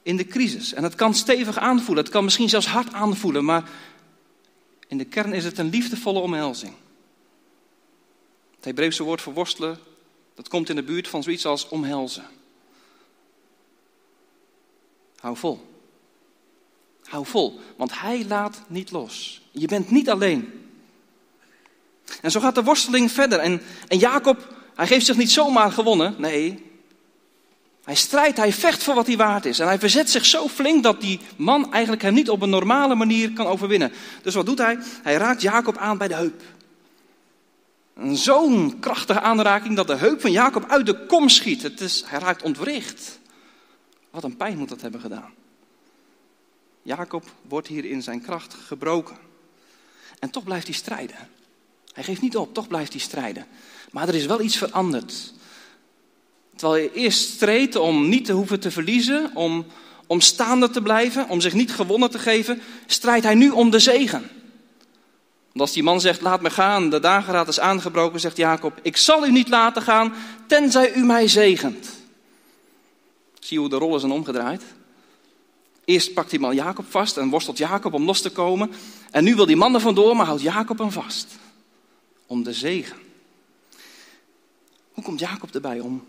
in 0.04 0.18
de 0.18 0.28
crisis. 0.28 0.74
En 0.74 0.84
het 0.84 0.96
kan 0.96 1.13
stevig 1.13 1.58
aanvoelen, 1.58 2.04
het 2.04 2.13
kan 2.13 2.24
misschien 2.24 2.50
zelfs 2.50 2.68
hard 2.68 2.94
aanvoelen, 2.94 3.46
maar 3.46 3.70
in 4.88 4.98
de 4.98 5.06
kern 5.06 5.34
is 5.34 5.44
het 5.44 5.58
een 5.58 5.70
liefdevolle 5.70 6.20
omhelzing. 6.20 6.74
Het 8.56 8.66
Hebreeuwse 8.66 9.04
woord 9.04 9.22
voor 9.22 9.34
worstelen, 9.34 9.80
dat 10.36 10.48
komt 10.48 10.70
in 10.70 10.75
de 10.75 10.84
buurt 10.84 11.08
van 11.08 11.24
zoiets 11.24 11.46
als 11.46 11.68
omhelzen. 11.68 12.25
Hou 15.20 15.38
vol. 15.38 15.68
Hou 17.04 17.25
vol, 17.25 17.60
want 17.78 18.00
hij 18.00 18.25
laat 18.25 18.62
niet 18.68 18.92
los. 18.92 19.42
Je 19.51 19.68
bent 19.68 19.92
niet 19.92 20.10
alleen. 20.10 20.69
En 22.22 22.32
zo 22.32 22.39
gaat 22.39 22.56
de 22.56 22.63
worsteling 22.63 23.12
verder. 23.12 23.39
En, 23.39 23.62
en 23.88 23.98
Jacob, 23.98 24.56
hij 24.75 24.88
geeft 24.88 25.06
zich 25.06 25.18
niet 25.18 25.32
zomaar 25.32 25.72
gewonnen. 25.72 26.16
Nee, 26.18 26.70
hij 27.89 27.96
strijdt, 27.96 28.38
hij 28.38 28.54
vecht 28.54 28.84
voor 28.84 28.96
wat 28.96 29.08
hij 29.08 29.18
waard 29.18 29.46
is. 29.46 29.60
En 29.60 29.68
hij 29.68 29.80
verzet 29.80 30.10
zich 30.10 30.25
zo 30.25 30.48
flink 30.48 30.84
dat 30.84 31.01
die 31.01 31.20
man 31.36 31.74
eigenlijk 31.74 32.01
hem 32.01 32.13
niet 32.13 32.30
op 32.30 32.42
een 32.42 32.50
normale 32.50 32.96
manier 32.96 33.34
kan 33.34 33.46
overwinnen. 33.46 33.92
Dus 34.22 34.34
wat 34.34 34.46
doet 34.46 34.58
hij? 34.58 34.78
Hij 35.04 35.16
raakt 35.16 35.42
Jacob 35.42 35.78
aan 35.78 35.98
bij 35.98 36.08
de 36.08 36.16
heup. 36.16 36.42
Zo'n 38.12 38.80
krachtige 38.80 39.20
aanraking 39.20 39.75
dat 39.75 39.88
de 39.88 39.96
heup 39.96 40.22
van 40.22 40.32
Jacob 40.32 40.66
uit 40.68 40.86
de 40.86 41.06
kom 41.06 41.30
schiet. 41.30 41.63
Het 41.63 41.82
is, 41.82 42.04
hij 42.06 42.20
raakt 42.20 42.42
ontwricht. 42.42 43.20
Wat 44.10 44.24
een 44.24 44.38
pijn 44.38 44.58
moet 44.58 44.70
dat 44.70 44.82
hebben 44.82 45.01
gedaan. 45.01 45.34
Jacob 46.82 47.24
wordt 47.42 47.68
hier 47.68 47.86
in 47.86 48.01
zijn 48.01 48.22
kracht 48.22 48.54
gebroken. 48.54 49.18
En 50.20 50.30
toch 50.30 50.44
blijft 50.44 50.68
hij 50.68 50.75
strijden. 50.75 51.18
Hij 52.00 52.08
geeft 52.08 52.22
niet 52.22 52.38
op, 52.38 52.53
toch 52.53 52.68
blijft 52.68 52.91
hij 52.91 53.01
strijden. 53.01 53.46
Maar 53.91 54.08
er 54.08 54.15
is 54.15 54.25
wel 54.25 54.41
iets 54.41 54.58
veranderd. 54.58 55.34
Terwijl 56.56 56.82
hij 56.82 57.01
eerst 57.01 57.29
streed 57.29 57.75
om 57.75 58.10
niet 58.10 58.25
te 58.25 58.34
hoeven 58.34 58.60
te 58.60 58.72
verliezen, 58.72 59.32
om, 59.34 59.65
om 60.08 60.22
staande 60.22 60.70
te 60.70 60.82
blijven, 60.82 61.29
om 61.29 61.41
zich 61.41 61.53
niet 61.53 61.72
gewonnen 61.72 62.10
te 62.10 62.20
geven, 62.20 62.62
strijdt 62.86 63.25
hij 63.25 63.36
nu 63.36 63.50
om 63.50 63.70
de 63.70 63.79
zegen. 63.79 64.29
Want 65.48 65.60
als 65.60 65.72
die 65.72 65.84
man 65.84 66.01
zegt, 66.01 66.22
laat 66.22 66.41
me 66.41 66.50
gaan, 66.50 66.89
de 66.89 67.00
dageraad 67.00 67.48
is 67.48 67.60
aangebroken, 67.60 68.20
zegt 68.20 68.38
Jacob, 68.38 68.79
ik 68.82 68.98
zal 68.98 69.27
u 69.27 69.32
niet 69.32 69.50
laten 69.50 69.82
gaan, 69.82 70.13
tenzij 70.48 70.94
u 70.94 71.06
mij 71.06 71.27
zegent. 71.27 71.88
Zie 73.39 73.60
hoe 73.60 73.70
de 73.70 73.75
rollen 73.75 74.00
zijn 74.00 74.12
omgedraaid? 74.12 74.63
Eerst 75.86 76.13
pakt 76.13 76.29
die 76.29 76.39
man 76.39 76.56
Jacob 76.56 76.86
vast 76.89 77.18
en 77.18 77.29
worstelt 77.29 77.58
Jacob 77.58 77.94
om 77.94 78.06
los 78.06 78.22
te 78.22 78.29
komen. 78.29 78.72
En 79.12 79.24
nu 79.24 79.36
wil 79.36 79.46
die 79.46 79.56
man 79.56 79.74
er 79.74 79.82
vandoor, 79.82 80.15
maar 80.15 80.25
houdt 80.25 80.41
Jacob 80.41 80.77
hem 80.77 80.91
vast. 80.91 81.27
Om 82.29 82.43
de 82.43 82.53
zegen. 82.53 82.98
Hoe 84.93 85.03
komt 85.03 85.19
Jacob 85.19 85.55
erbij 85.55 85.79
om 85.79 86.07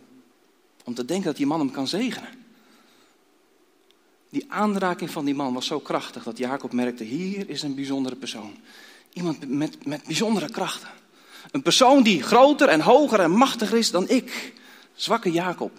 om 0.84 0.94
te 0.94 1.04
denken 1.04 1.26
dat 1.26 1.36
die 1.36 1.46
man 1.46 1.58
hem 1.58 1.70
kan 1.70 1.88
zegenen. 1.88 2.28
Die 4.28 4.44
aanraking 4.48 5.10
van 5.10 5.24
die 5.24 5.34
man 5.34 5.54
was 5.54 5.66
zo 5.66 5.80
krachtig 5.80 6.22
dat 6.22 6.38
Jacob 6.38 6.72
merkte, 6.72 7.04
hier 7.04 7.48
is 7.48 7.62
een 7.62 7.74
bijzondere 7.74 8.16
persoon. 8.16 8.56
Iemand 9.12 9.48
met, 9.48 9.86
met 9.86 10.04
bijzondere 10.04 10.50
krachten. 10.50 10.88
Een 11.50 11.62
persoon 11.62 12.02
die 12.02 12.22
groter 12.22 12.68
en 12.68 12.80
hoger 12.80 13.20
en 13.20 13.30
machtiger 13.30 13.78
is 13.78 13.90
dan 13.90 14.08
ik. 14.08 14.54
Zwakke 14.94 15.30
Jacob. 15.32 15.72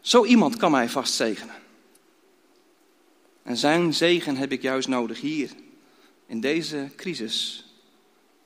Zo 0.00 0.24
iemand 0.24 0.56
kan 0.56 0.70
mij 0.70 0.88
vast 0.88 1.14
zegenen. 1.14 1.54
En 3.42 3.56
zijn 3.56 3.94
zegen 3.94 4.36
heb 4.36 4.52
ik 4.52 4.62
juist 4.62 4.88
nodig 4.88 5.20
hier, 5.20 5.50
in 6.26 6.40
deze 6.40 6.90
crisis, 6.96 7.69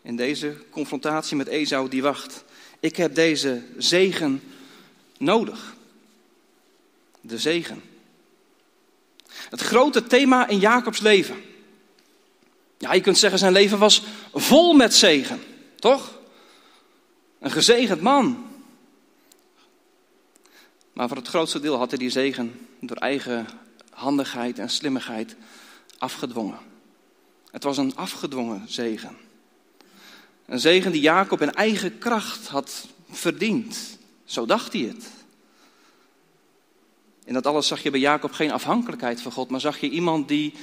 in 0.05 0.17
deze 0.17 0.57
confrontatie 0.71 1.37
met 1.37 1.47
Esau 1.47 1.89
die 1.89 2.03
wacht. 2.03 2.45
Ik 2.81 2.97
heb 2.97 3.15
deze 3.15 3.63
zegen 3.79 4.43
nodig. 5.19 5.75
De 7.21 7.39
zegen. 7.39 7.83
Het 9.29 9.61
grote 9.61 10.07
thema 10.07 10.49
in 10.49 10.59
Jacobs 10.59 11.01
leven. 11.01 11.43
Ja, 12.79 12.93
je 12.93 13.01
kunt 13.01 13.19
zeggen 13.19 13.39
zijn 13.39 13.53
leven 13.53 13.79
was 13.79 14.03
vol 14.35 14.73
met 14.73 14.95
zegen, 14.95 15.41
toch? 15.77 16.19
Een 17.39 17.51
gezegend 17.51 18.01
man. 18.01 18.47
Maar 20.93 21.09
voor 21.09 21.17
het 21.17 21.29
grootste 21.29 21.61
deel 21.61 21.77
had 21.77 21.91
hij 21.91 21.99
die 21.99 22.11
zegen 22.11 22.67
door 22.81 22.97
eigen 22.97 23.47
handigheid 23.91 24.59
en 24.59 24.71
slimmigheid 24.71 25.37
afgedwongen. 25.99 26.59
Het 27.51 27.63
was 27.63 27.77
een 27.77 27.97
afgedwongen 27.97 28.65
zegen. 28.67 29.24
Een 30.47 30.61
zegen 30.61 30.93
die 30.93 31.01
Jacob 31.01 31.43
in 31.43 31.53
eigen 31.53 31.99
kracht 31.99 32.47
had 32.47 32.87
verdiend. 33.11 33.99
Zo 34.25 34.47
dacht 34.47 34.73
hij 34.73 34.83
het. 34.83 35.11
In 37.25 37.35
dat 37.35 37.47
alles 37.47 37.67
zag 37.67 37.83
je 37.83 37.91
bij 37.91 38.01
Jacob 38.01 38.33
geen 38.33 38.51
afhankelijkheid 38.51 39.21
van 39.21 39.33
God, 39.33 39.51
maar 39.51 39.61
zag 39.61 39.79
je 39.79 39.89
iemand 39.89 40.29
die 40.29 40.55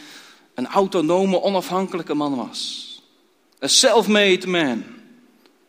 een 0.54 0.68
autonome, 0.68 1.42
onafhankelijke 1.42 2.14
man 2.14 2.36
was. 2.36 2.90
Een 3.60 3.70
self-made 3.70 4.48
man. 4.48 4.84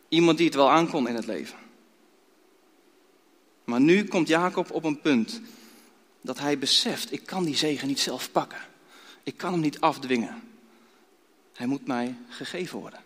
Iemand 0.09 0.37
die 0.37 0.47
het 0.47 0.54
wel 0.54 0.71
aankon 0.71 1.09
in 1.09 1.14
het 1.14 1.26
leven. 1.26 1.59
Maar 3.64 3.81
nu 3.81 4.04
komt 4.04 4.28
Jacob 4.28 4.71
op 4.71 4.85
een 4.85 5.00
punt 5.00 5.40
dat 6.21 6.38
hij 6.38 6.59
beseft, 6.59 7.12
ik 7.12 7.26
kan 7.26 7.45
die 7.45 7.57
zegen 7.57 7.88
niet 7.88 8.00
zelf 8.00 8.33
pakken. 8.33 8.61
Ik 9.23 9.37
kan 9.37 9.52
hem 9.52 9.61
niet 9.61 9.81
afdwingen. 9.81 10.42
Hij 11.54 11.66
moet 11.66 11.87
mij 11.87 12.16
gegeven 12.28 12.78
worden. 12.78 13.00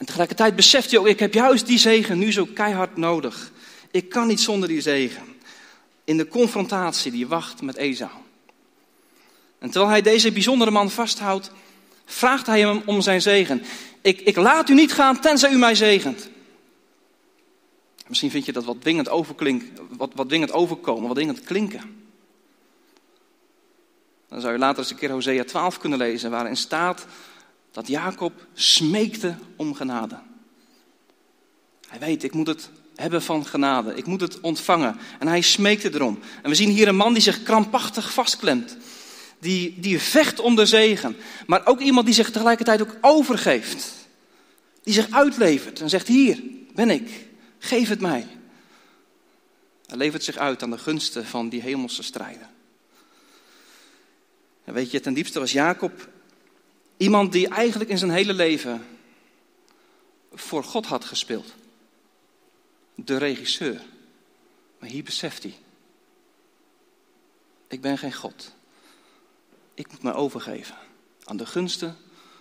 En 0.00 0.06
tegelijkertijd 0.06 0.56
beseft 0.56 0.90
hij 0.90 1.00
ook, 1.00 1.06
ik 1.06 1.18
heb 1.18 1.34
juist 1.34 1.66
die 1.66 1.78
zegen 1.78 2.18
nu 2.18 2.32
zo 2.32 2.44
keihard 2.54 2.96
nodig. 2.96 3.52
Ik 3.90 4.08
kan 4.08 4.26
niet 4.26 4.40
zonder 4.40 4.68
die 4.68 4.80
zegen. 4.80 5.22
In 6.04 6.16
de 6.16 6.28
confrontatie 6.28 7.12
die 7.12 7.26
wacht 7.26 7.62
met 7.62 7.76
Esau. 7.76 8.10
En 9.58 9.70
terwijl 9.70 9.90
hij 9.90 10.02
deze 10.02 10.32
bijzondere 10.32 10.70
man 10.70 10.90
vasthoudt, 10.90 11.50
vraagt 12.04 12.46
hij 12.46 12.60
hem 12.60 12.82
om 12.86 13.00
zijn 13.00 13.22
zegen. 13.22 13.62
Ik, 14.00 14.20
ik 14.20 14.36
laat 14.36 14.68
u 14.68 14.74
niet 14.74 14.92
gaan 14.92 15.20
tenzij 15.20 15.52
u 15.52 15.58
mij 15.58 15.74
zegent. 15.74 16.28
Misschien 18.06 18.30
vind 18.30 18.44
je 18.44 18.52
dat 18.52 18.64
wat 18.64 18.80
dwingend, 18.80 19.08
wat, 19.88 20.10
wat 20.14 20.28
dwingend 20.28 20.52
overkomen, 20.52 21.06
wat 21.06 21.16
dwingend 21.16 21.40
klinken. 21.40 22.04
Dan 24.28 24.40
zou 24.40 24.52
je 24.52 24.58
later 24.58 24.78
eens 24.78 24.90
een 24.90 24.96
keer 24.96 25.10
Hosea 25.10 25.44
12 25.44 25.78
kunnen 25.78 25.98
lezen, 25.98 26.30
waarin 26.30 26.56
staat 26.56 27.06
dat 27.70 27.86
Jacob 27.86 28.46
smeekte 28.54 29.36
om 29.56 29.74
genade. 29.74 30.18
Hij 31.88 31.98
weet, 31.98 32.22
ik 32.22 32.34
moet 32.34 32.46
het 32.46 32.70
hebben 33.00 33.22
van 33.22 33.46
genade. 33.46 33.94
Ik 33.94 34.06
moet 34.06 34.20
het 34.20 34.40
ontvangen. 34.40 34.96
En 35.18 35.28
hij 35.28 35.40
smeekte 35.40 35.94
erom. 35.94 36.18
En 36.42 36.50
we 36.50 36.56
zien 36.56 36.70
hier 36.70 36.88
een 36.88 36.96
man 36.96 37.12
die 37.12 37.22
zich 37.22 37.42
krampachtig 37.42 38.12
vastklemt. 38.12 38.76
Die, 39.38 39.80
die 39.80 40.00
vecht 40.00 40.40
om 40.40 40.56
de 40.56 40.66
zegen. 40.66 41.16
Maar 41.46 41.66
ook 41.66 41.80
iemand 41.80 42.06
die 42.06 42.14
zich 42.14 42.30
tegelijkertijd 42.30 42.82
ook 42.82 42.96
overgeeft. 43.00 43.92
Die 44.82 44.94
zich 44.94 45.10
uitlevert 45.10 45.80
en 45.80 45.88
zegt, 45.88 46.08
hier 46.08 46.42
ben 46.74 46.90
ik. 46.90 47.28
Geef 47.58 47.88
het 47.88 48.00
mij. 48.00 48.26
Hij 49.86 49.96
levert 49.98 50.24
zich 50.24 50.36
uit 50.36 50.62
aan 50.62 50.70
de 50.70 50.78
gunsten 50.78 51.26
van 51.26 51.48
die 51.48 51.62
hemelse 51.62 52.02
strijden. 52.02 52.48
En 54.64 54.74
weet 54.74 54.90
je, 54.90 55.00
ten 55.00 55.14
diepste 55.14 55.38
was 55.38 55.52
Jacob 55.52 56.08
Iemand 57.00 57.32
die 57.32 57.48
eigenlijk 57.48 57.90
in 57.90 57.98
zijn 57.98 58.10
hele 58.10 58.32
leven 58.32 58.86
voor 60.32 60.64
God 60.64 60.86
had 60.86 61.04
gespeeld. 61.04 61.54
De 62.94 63.16
regisseur. 63.16 63.80
Maar 64.78 64.88
hier 64.88 65.04
beseft 65.04 65.42
hij. 65.42 65.54
Ik 67.68 67.80
ben 67.80 67.98
geen 67.98 68.12
God. 68.12 68.54
Ik 69.74 69.90
moet 69.90 70.02
me 70.02 70.12
overgeven 70.12 70.74
aan 71.24 71.36
de 71.36 71.46
gunsten 71.46 71.96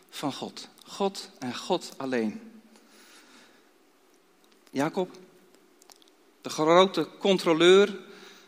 van 0.09 0.33
God. 0.33 0.67
God 0.83 1.29
en 1.39 1.55
God 1.55 1.93
alleen. 1.97 2.41
Jacob, 4.71 5.17
de 6.41 6.49
grote 6.49 7.07
controleur 7.19 7.99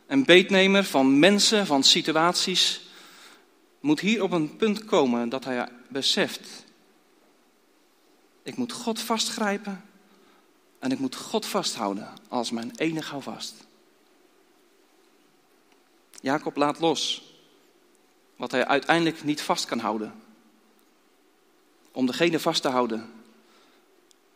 en 0.06 0.26
beetnemer 0.26 0.84
van 0.84 1.20
mensen, 1.20 1.66
van 1.66 1.84
situaties, 1.84 2.82
moet 3.80 4.00
hier 4.00 4.24
op 4.24 4.32
een 4.32 4.56
punt 4.56 4.86
komen 4.86 5.30
dat 5.30 5.44
hij 5.44 5.70
beseft. 5.92 6.48
Ik 8.44 8.58
moet 8.58 8.72
God 8.72 9.00
vastgrijpen 9.00 9.84
en 10.80 10.92
ik 10.92 11.00
moet 11.00 11.16
God 11.16 11.46
vasthouden 11.46 12.14
als 12.28 12.52
mijn 12.52 12.72
enig 12.76 13.10
houvast. 13.10 13.54
Jacob 16.22 16.56
laat 16.56 16.80
los 16.80 17.30
wat 18.36 18.52
hij 18.52 18.66
uiteindelijk 18.66 19.24
niet 19.24 19.42
vast 19.42 19.66
kan 19.66 19.80
houden. 19.80 20.14
om 21.92 22.06
degene 22.06 22.40
vast 22.40 22.62
te 22.62 22.68
houden 22.68 23.14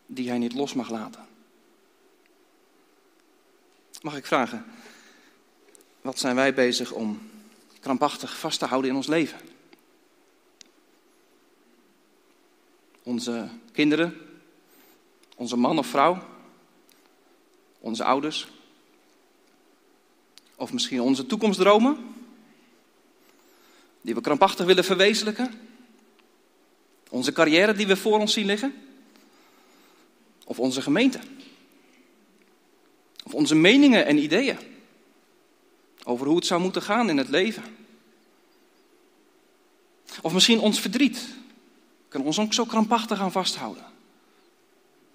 die 0.06 0.28
hij 0.28 0.38
niet 0.38 0.52
los 0.52 0.74
mag 0.74 0.90
laten. 0.90 1.26
Mag 4.02 4.16
ik 4.16 4.26
vragen, 4.26 4.64
wat 6.00 6.18
zijn 6.18 6.34
wij 6.36 6.54
bezig 6.54 6.92
om 6.92 7.30
krampachtig 7.80 8.38
vast 8.38 8.58
te 8.58 8.64
houden 8.66 8.90
in 8.90 8.96
ons 8.96 9.06
leven? 9.06 9.55
Onze 13.06 13.48
kinderen, 13.72 14.16
onze 15.36 15.56
man 15.56 15.78
of 15.78 15.86
vrouw, 15.86 16.22
onze 17.78 18.04
ouders, 18.04 18.48
of 20.56 20.72
misschien 20.72 21.00
onze 21.00 21.26
toekomstdromen, 21.26 22.14
die 24.00 24.14
we 24.14 24.20
krampachtig 24.20 24.66
willen 24.66 24.84
verwezenlijken, 24.84 25.50
onze 27.10 27.32
carrière 27.32 27.72
die 27.72 27.86
we 27.86 27.96
voor 27.96 28.18
ons 28.18 28.32
zien 28.32 28.46
liggen, 28.46 28.74
of 30.44 30.58
onze 30.58 30.82
gemeente, 30.82 31.20
of 33.24 33.34
onze 33.34 33.54
meningen 33.54 34.06
en 34.06 34.18
ideeën 34.18 34.58
over 36.04 36.26
hoe 36.26 36.36
het 36.36 36.46
zou 36.46 36.60
moeten 36.60 36.82
gaan 36.82 37.10
in 37.10 37.16
het 37.16 37.28
leven. 37.28 37.62
Of 40.22 40.32
misschien 40.32 40.60
ons 40.60 40.80
verdriet. 40.80 41.34
Kunnen 42.16 42.34
ons 42.34 42.44
ook 42.46 42.54
zo 42.54 42.64
krampachtig 42.64 43.20
aan 43.20 43.32
vasthouden. 43.32 43.84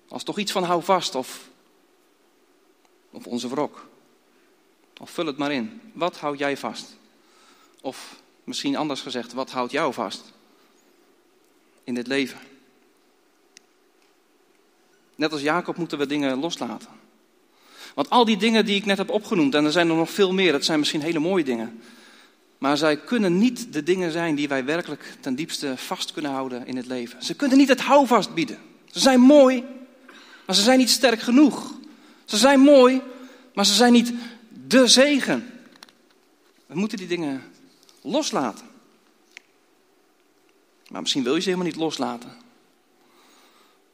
Als 0.08 0.24
toch 0.24 0.38
iets 0.38 0.52
van 0.52 0.64
hou 0.64 0.84
vast 0.84 1.16
of, 1.16 1.50
of 3.12 3.28
onze 3.28 3.50
wrok. 3.50 3.88
Of 5.00 5.10
vul 5.10 5.26
het 5.26 5.38
maar 5.38 5.52
in. 5.52 5.82
Wat 5.94 6.18
houd 6.18 6.40
jij 6.40 6.58
vast? 6.58 6.98
Of 7.82 8.22
misschien 8.44 8.76
anders 8.76 9.02
gezegd, 9.02 9.34
wat 9.34 9.52
houdt 9.52 9.72
jou 9.72 9.94
vast 9.94 10.32
in 11.84 11.94
dit 11.94 12.08
leven? 12.08 12.40
Net 15.16 15.32
als 15.32 15.42
Jacob 15.42 15.78
moeten 15.78 15.98
we 15.98 16.06
dingen 16.06 16.40
loslaten. 16.40 16.90
Want 17.94 18.10
al 18.10 18.26
die 18.26 18.38
dingen 18.38 18.66
die 18.66 18.76
ik 18.76 18.86
net 18.86 18.98
heb 18.98 19.10
opgenoemd, 19.10 19.56
en 19.56 19.66
er 19.66 19.72
zijn 19.72 19.90
er 19.90 19.96
nog 19.96 20.10
veel 20.10 20.34
meer, 20.34 20.52
dat 20.52 20.66
zijn 20.66 20.80
misschien 20.80 21.02
hele 21.02 21.20
mooie 21.20 21.44
dingen. 21.44 21.82
Maar 22.62 22.78
zij 22.78 22.98
kunnen 22.98 23.38
niet 23.38 23.74
de 23.74 23.84
dingen 23.84 24.12
zijn 24.12 24.36
die 24.36 24.48
wij 24.48 24.66
werkelijk 24.66 25.14
ten 25.20 25.36
diepste 25.36 25.78
vast 25.78 26.12
kunnen 26.12 26.32
houden 26.32 26.66
in 26.66 26.78
het 26.78 26.86
leven. 26.86 27.24
Ze 27.24 27.36
kunnen 27.36 27.58
niet 27.58 27.68
het 27.68 27.82
houvast 27.82 28.34
bieden. 28.34 28.58
Ze 28.92 29.00
zijn 29.00 29.20
mooi, 29.20 29.64
maar 30.46 30.56
ze 30.56 30.62
zijn 30.62 30.78
niet 30.78 30.90
sterk 30.90 31.22
genoeg. 31.22 31.74
Ze 32.26 32.38
zijn 32.38 32.60
mooi, 32.60 33.02
maar 33.54 33.66
ze 33.66 33.74
zijn 33.74 33.94
niet 33.94 34.14
de 34.68 34.88
zegen. 34.88 35.50
We 36.66 36.76
moeten 36.76 36.98
die 36.98 37.08
dingen 37.08 37.44
loslaten. 38.02 38.66
Maar 40.88 41.02
misschien 41.02 41.24
wil 41.24 41.36
je 41.36 41.42
ze 41.42 41.50
helemaal 41.50 41.72
niet 41.72 41.82
loslaten. 41.82 42.30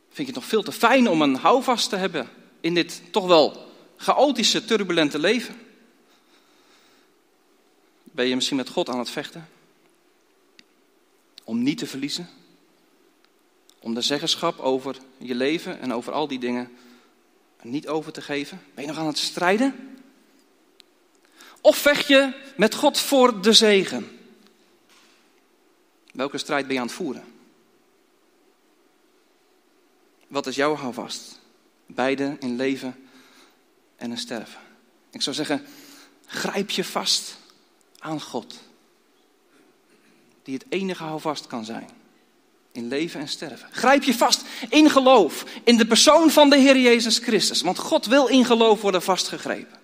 Vind 0.07 0.27
je 0.27 0.33
het 0.33 0.35
nog 0.35 0.45
veel 0.45 0.63
te 0.63 0.71
fijn 0.71 1.09
om 1.09 1.21
een 1.21 1.35
houvast 1.35 1.89
te 1.89 1.95
hebben 1.95 2.29
in 2.61 2.73
dit 2.73 3.01
toch 3.11 3.27
wel 3.27 3.71
chaotische, 3.97 4.65
turbulente 4.65 5.19
leven? 5.19 5.66
Ben 8.17 8.27
je 8.27 8.35
misschien 8.35 8.57
met 8.57 8.69
God 8.69 8.89
aan 8.89 8.99
het 8.99 9.09
vechten? 9.09 9.49
Om 11.43 11.63
niet 11.63 11.77
te 11.77 11.87
verliezen? 11.87 12.29
Om 13.79 13.93
de 13.93 14.01
zeggenschap 14.01 14.59
over 14.59 14.97
je 15.17 15.35
leven 15.35 15.79
en 15.79 15.93
over 15.93 16.13
al 16.13 16.27
die 16.27 16.39
dingen 16.39 16.77
niet 17.61 17.87
over 17.87 18.11
te 18.11 18.21
geven? 18.21 18.61
Ben 18.73 18.83
je 18.83 18.89
nog 18.89 18.99
aan 18.99 19.07
het 19.07 19.17
strijden? 19.17 19.99
Of 21.61 21.77
vecht 21.77 22.07
je 22.07 22.33
met 22.55 22.75
God 22.75 22.99
voor 22.99 23.41
de 23.41 23.53
zegen? 23.53 24.19
Welke 26.11 26.37
strijd 26.37 26.65
ben 26.65 26.73
je 26.73 26.81
aan 26.81 26.87
het 26.87 26.95
voeren? 26.95 27.25
Wat 30.27 30.47
is 30.47 30.55
jouw 30.55 30.75
houvast? 30.75 31.39
Beide 31.85 32.37
in 32.39 32.55
leven 32.55 33.07
en 33.95 34.11
in 34.11 34.17
sterven. 34.17 34.61
Ik 35.09 35.21
zou 35.21 35.35
zeggen, 35.35 35.65
grijp 36.25 36.69
je 36.69 36.83
vast 36.83 37.45
aan 38.07 38.21
God. 38.21 38.55
Die 40.43 40.53
het 40.53 40.65
enige 40.69 41.03
houvast 41.03 41.47
kan 41.47 41.65
zijn. 41.65 41.89
In 42.71 42.87
leven 42.87 43.19
en 43.19 43.27
sterven. 43.27 43.67
Grijp 43.71 44.03
je 44.03 44.13
vast 44.13 44.41
in 44.69 44.89
geloof. 44.89 45.45
In 45.63 45.77
de 45.77 45.87
persoon 45.87 46.29
van 46.29 46.49
de 46.49 46.57
Heer 46.57 46.77
Jezus 46.77 47.17
Christus. 47.17 47.61
Want 47.61 47.77
God 47.77 48.05
wil 48.05 48.27
in 48.27 48.45
geloof 48.45 48.81
worden 48.81 49.01
vastgegrepen. 49.01 49.77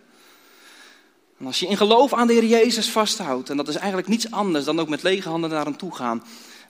En 1.37 1.45
als 1.45 1.59
je 1.59 1.67
in 1.67 1.77
geloof 1.77 2.13
aan 2.13 2.27
de 2.27 2.33
Heer 2.33 2.45
Jezus 2.45 2.89
vasthoudt. 2.89 3.49
En 3.49 3.57
dat 3.57 3.67
is 3.67 3.75
eigenlijk 3.75 4.07
niets 4.07 4.31
anders 4.31 4.65
dan 4.65 4.79
ook 4.79 4.89
met 4.89 5.03
lege 5.03 5.29
handen 5.29 5.49
naar 5.49 5.65
hem 5.65 5.77
toe 5.77 5.95
gaan. 5.95 6.23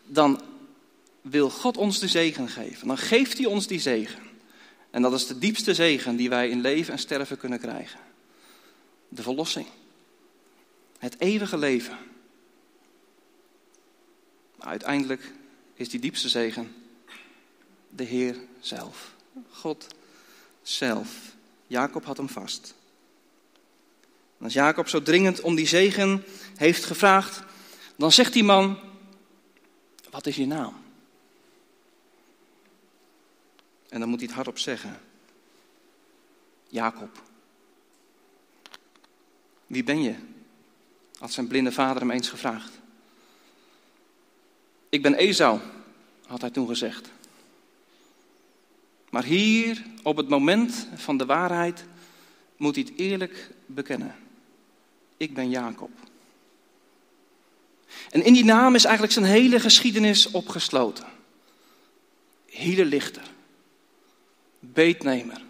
Dan 0.06 0.42
wil 1.22 1.50
God 1.50 1.78
ons 1.78 2.00
de 2.00 2.08
zegen 2.08 2.50
geven. 2.50 2.88
Dan 2.88 2.98
geeft 2.98 3.38
hij 3.38 3.48
ons 3.48 3.68
die 3.68 3.80
zegen. 3.80 4.20
En 4.92 5.02
dat 5.02 5.14
is 5.14 5.28
de 5.28 5.40
diepste 5.40 5.74
zegen 5.74 6.16
die 6.16 6.30
wij 6.30 6.50
in 6.50 6.62
leven 6.62 6.94
en 6.94 7.00
sterven 7.00 7.38
kunnen 7.38 7.60
krijgen. 7.60 8.00
De 9.10 9.22
verlossing. 9.22 9.68
Het 11.04 11.20
eeuwige 11.20 11.58
leven. 11.58 11.98
Maar 14.56 14.68
uiteindelijk 14.68 15.32
is 15.74 15.90
die 15.90 16.00
diepste 16.00 16.30
zegen 16.30 16.76
de 17.90 18.04
Heer 18.04 18.38
zelf. 18.60 19.14
God 19.52 19.88
zelf. 20.62 21.36
Jacob 21.68 22.06
had 22.06 22.18
hem 22.18 22.30
vast. 22.30 22.76
En 24.38 24.44
als 24.44 24.54
Jacob 24.54 24.88
zo 24.88 25.02
dringend 25.02 25.42
om 25.42 25.56
die 25.56 25.68
zegen 25.68 26.24
heeft 26.56 26.84
gevraagd, 26.84 27.44
dan 27.96 28.12
zegt 28.12 28.34
die 28.34 28.44
man: 28.44 28.80
Wat 30.10 30.26
is 30.26 30.36
je 30.36 30.48
naam? 30.48 30.84
En 33.90 34.00
dan 34.00 34.10
moet 34.10 34.20
hij 34.20 34.28
het 34.28 34.36
hardop 34.36 34.58
zeggen: 34.58 35.02
Jacob. 36.68 37.22
Wie 39.68 39.84
ben 39.84 40.02
je? 40.02 40.32
Had 41.24 41.32
zijn 41.32 41.48
blinde 41.48 41.72
vader 41.72 42.02
hem 42.02 42.12
eens 42.12 42.30
gevraagd. 42.30 42.72
Ik 44.90 45.02
ben 45.02 45.14
Esau, 45.14 45.60
had 46.26 46.42
hij 46.42 46.50
toen 46.50 46.68
gezegd. 46.68 47.10
Maar 49.10 49.24
hier, 49.24 49.84
op 50.02 50.18
het 50.18 50.30
moment 50.30 50.88
van 50.96 51.18
de 51.18 51.26
waarheid, 51.26 51.86
moet 52.58 52.76
hij 52.76 52.84
het 52.88 53.00
eerlijk 53.00 53.50
bekennen. 53.66 54.16
Ik 55.18 55.34
ben 55.34 55.50
Jacob. 55.50 55.92
En 58.10 58.24
in 58.24 58.34
die 58.34 58.46
naam 58.46 58.76
is 58.76 58.84
eigenlijk 58.84 59.14
zijn 59.14 59.26
hele 59.26 59.60
geschiedenis 59.60 60.32
opgesloten. 60.32 61.06
Hele 62.46 62.86
lichter, 62.86 63.32
beetnemer, 64.60 65.42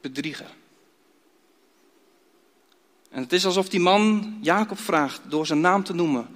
bedrieger. 0.00 0.54
En 3.14 3.22
het 3.22 3.32
is 3.32 3.46
alsof 3.46 3.68
die 3.68 3.80
man 3.80 4.36
Jacob 4.40 4.78
vraagt 4.78 5.20
door 5.28 5.46
zijn 5.46 5.60
naam 5.60 5.84
te 5.84 5.94
noemen 5.94 6.28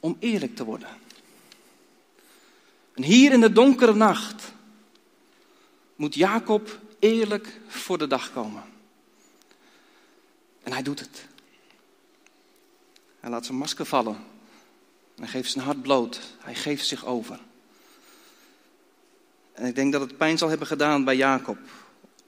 om 0.00 0.16
eerlijk 0.18 0.56
te 0.56 0.64
worden. 0.64 0.88
En 2.94 3.02
hier 3.02 3.32
in 3.32 3.40
de 3.40 3.52
donkere 3.52 3.94
nacht 3.94 4.52
moet 5.96 6.14
Jacob 6.14 6.78
eerlijk 6.98 7.60
voor 7.66 7.98
de 7.98 8.06
dag 8.06 8.32
komen. 8.32 8.62
En 10.62 10.72
hij 10.72 10.82
doet 10.82 11.00
het. 11.00 11.26
Hij 13.20 13.30
laat 13.30 13.46
zijn 13.46 13.58
masker 13.58 13.86
vallen. 13.86 14.16
Hij 15.16 15.28
geeft 15.28 15.50
zijn 15.50 15.64
hart 15.64 15.82
bloot. 15.82 16.20
Hij 16.38 16.54
geeft 16.54 16.86
zich 16.86 17.04
over. 17.04 17.40
En 19.52 19.66
ik 19.66 19.74
denk 19.74 19.92
dat 19.92 20.00
het 20.00 20.16
pijn 20.16 20.38
zal 20.38 20.48
hebben 20.48 20.66
gedaan 20.66 21.04
bij 21.04 21.16
Jacob 21.16 21.58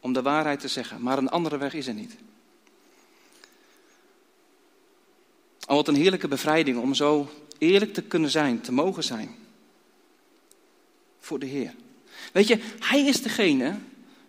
om 0.01 0.13
de 0.13 0.23
waarheid 0.23 0.61
te 0.61 0.69
zeggen. 0.69 1.03
Maar 1.03 1.19
een 1.19 1.31
andere 1.31 1.59
weg 1.59 1.75
is 1.75 1.87
er 1.87 1.95
niet. 1.95 2.17
Al 5.69 5.77
wat 5.77 5.89
een 5.89 5.95
heerlijke 5.95 6.29
bevrijding 6.29 6.79
om 6.79 6.95
zo 6.95 7.31
eerlijk 7.59 7.95
te 7.95 8.03
kunnen 8.03 8.31
zijn, 8.31 8.61
te 8.61 8.73
mogen 8.73 9.05
zijn. 9.05 9.37
Voor 11.21 11.39
de 11.39 11.47
Heer. 11.47 11.75
Weet 12.33 12.47
je, 12.47 12.59
Hij 12.79 13.01
is 13.01 13.23
degene 13.23 13.79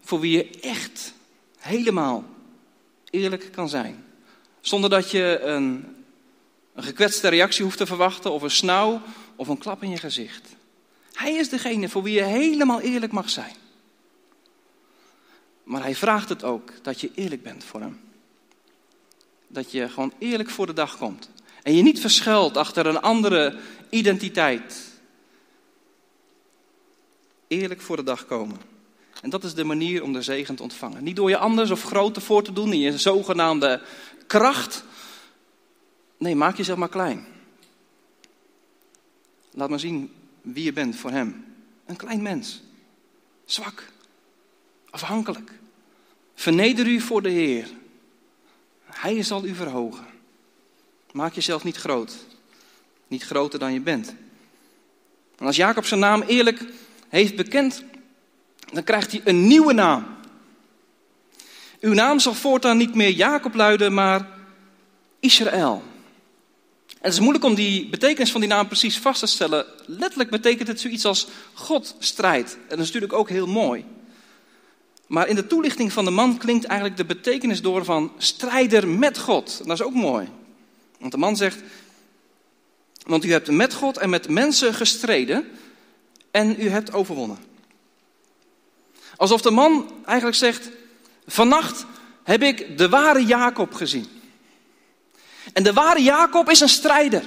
voor 0.01 0.19
wie 0.19 0.37
je 0.37 0.49
echt 0.61 1.13
helemaal 1.57 2.25
eerlijk 3.09 3.51
kan 3.51 3.69
zijn. 3.69 4.05
Zonder 4.61 4.89
dat 4.89 5.11
je 5.11 5.39
een, 5.43 5.85
een 6.73 6.83
gekwetste 6.83 7.27
reactie 7.27 7.63
hoeft 7.63 7.77
te 7.77 7.85
verwachten, 7.85 8.31
of 8.31 8.41
een 8.41 8.51
snauw, 8.51 9.01
of 9.35 9.47
een 9.47 9.57
klap 9.57 9.83
in 9.83 9.89
je 9.89 9.97
gezicht. 9.97 10.47
Hij 11.13 11.33
is 11.33 11.49
degene 11.49 11.89
voor 11.89 12.03
wie 12.03 12.13
je 12.13 12.23
helemaal 12.23 12.81
eerlijk 12.81 13.11
mag 13.11 13.29
zijn. 13.29 13.55
Maar 15.63 15.81
hij 15.81 15.95
vraagt 15.95 16.29
het 16.29 16.43
ook 16.43 16.73
dat 16.81 17.01
je 17.01 17.11
eerlijk 17.15 17.43
bent 17.43 17.63
voor 17.63 17.79
hem. 17.79 18.08
Dat 19.51 19.71
je 19.71 19.89
gewoon 19.89 20.13
eerlijk 20.19 20.49
voor 20.49 20.65
de 20.65 20.73
dag 20.73 20.97
komt. 20.97 21.29
En 21.63 21.75
je 21.75 21.81
niet 21.81 21.99
verschuilt 21.99 22.57
achter 22.57 22.85
een 22.85 23.01
andere 23.01 23.59
identiteit. 23.89 24.87
Eerlijk 27.47 27.81
voor 27.81 27.95
de 27.95 28.03
dag 28.03 28.25
komen. 28.25 28.57
En 29.21 29.29
dat 29.29 29.43
is 29.43 29.53
de 29.53 29.63
manier 29.63 30.03
om 30.03 30.13
de 30.13 30.21
zegen 30.21 30.55
te 30.55 30.63
ontvangen. 30.63 31.03
Niet 31.03 31.15
door 31.15 31.29
je 31.29 31.37
anders 31.37 31.71
of 31.71 31.83
groter 31.83 32.21
voor 32.21 32.43
te 32.43 32.53
doen 32.53 32.73
in 32.73 32.79
je 32.79 32.97
zogenaamde 32.97 33.81
kracht. 34.27 34.83
Nee, 36.17 36.35
maak 36.35 36.57
jezelf 36.57 36.77
maar 36.77 36.89
klein. 36.89 37.25
Laat 39.51 39.69
maar 39.69 39.79
zien 39.79 40.13
wie 40.41 40.63
je 40.63 40.73
bent 40.73 40.95
voor 40.95 41.11
Hem. 41.11 41.45
Een 41.85 41.95
klein 41.95 42.21
mens. 42.21 42.61
Zwak. 43.45 43.91
Afhankelijk. 44.89 45.51
Verneder 46.35 46.87
u 46.87 46.99
voor 46.99 47.21
de 47.21 47.29
Heer. 47.29 47.67
Hij 48.91 49.23
zal 49.23 49.45
u 49.45 49.55
verhogen. 49.55 50.05
Maak 51.11 51.33
jezelf 51.33 51.63
niet 51.63 51.77
groot. 51.77 52.13
Niet 53.07 53.23
groter 53.23 53.59
dan 53.59 53.73
je 53.73 53.81
bent. 53.81 54.13
En 55.37 55.45
als 55.45 55.55
Jacob 55.55 55.85
zijn 55.85 55.99
naam 55.99 56.21
eerlijk 56.21 56.63
heeft 57.09 57.35
bekend, 57.35 57.83
dan 58.73 58.83
krijgt 58.83 59.11
hij 59.11 59.21
een 59.23 59.47
nieuwe 59.47 59.73
naam. 59.73 60.17
Uw 61.79 61.93
naam 61.93 62.19
zal 62.19 62.33
voortaan 62.33 62.77
niet 62.77 62.95
meer 62.95 63.09
Jacob 63.09 63.55
luiden, 63.55 63.93
maar 63.93 64.27
Israël. 65.19 65.83
En 66.87 67.05
het 67.05 67.13
is 67.13 67.19
moeilijk 67.19 67.45
om 67.45 67.55
die 67.55 67.89
betekenis 67.89 68.31
van 68.31 68.41
die 68.41 68.49
naam 68.49 68.67
precies 68.67 68.97
vast 68.97 69.19
te 69.19 69.25
stellen. 69.25 69.65
Letterlijk 69.85 70.29
betekent 70.29 70.67
het 70.67 70.79
zoiets 70.79 71.05
als 71.05 71.27
God 71.53 71.95
strijdt. 71.99 72.53
En 72.53 72.59
dat 72.69 72.79
is 72.79 72.85
natuurlijk 72.85 73.13
ook 73.13 73.29
heel 73.29 73.47
mooi. 73.47 73.85
Maar 75.09 75.27
in 75.27 75.35
de 75.35 75.47
toelichting 75.47 75.93
van 75.93 76.05
de 76.05 76.11
man 76.11 76.37
klinkt 76.37 76.65
eigenlijk 76.65 76.97
de 76.97 77.05
betekenis 77.05 77.61
door 77.61 77.85
van 77.85 78.11
strijder 78.17 78.87
met 78.87 79.17
God. 79.17 79.57
Dat 79.57 79.79
is 79.79 79.85
ook 79.85 79.93
mooi. 79.93 80.27
Want 80.99 81.11
de 81.11 81.17
man 81.17 81.35
zegt, 81.35 81.57
want 83.05 83.25
u 83.25 83.31
hebt 83.31 83.51
met 83.51 83.73
God 83.73 83.97
en 83.97 84.09
met 84.09 84.29
mensen 84.29 84.73
gestreden 84.73 85.47
en 86.31 86.55
u 86.59 86.69
hebt 86.69 86.93
overwonnen. 86.93 87.37
Alsof 89.15 89.41
de 89.41 89.51
man 89.51 89.91
eigenlijk 90.05 90.37
zegt, 90.37 90.69
vannacht 91.27 91.85
heb 92.23 92.43
ik 92.43 92.77
de 92.77 92.89
ware 92.89 93.25
Jacob 93.25 93.73
gezien. 93.73 94.07
En 95.53 95.63
de 95.63 95.73
ware 95.73 96.01
Jacob 96.01 96.49
is 96.49 96.59
een 96.59 96.69
strijder. 96.69 97.23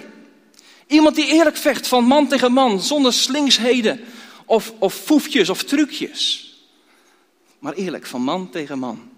Iemand 0.86 1.14
die 1.14 1.26
eerlijk 1.26 1.56
vecht 1.56 1.86
van 1.86 2.04
man 2.04 2.28
tegen 2.28 2.52
man, 2.52 2.80
zonder 2.80 3.12
slinksheden 3.12 4.00
of, 4.46 4.72
of 4.78 4.94
foefjes 4.94 5.48
of 5.48 5.62
trucjes. 5.62 6.51
Maar 7.62 7.72
eerlijk, 7.72 8.06
van 8.06 8.22
man 8.22 8.50
tegen 8.50 8.78
man. 8.78 9.10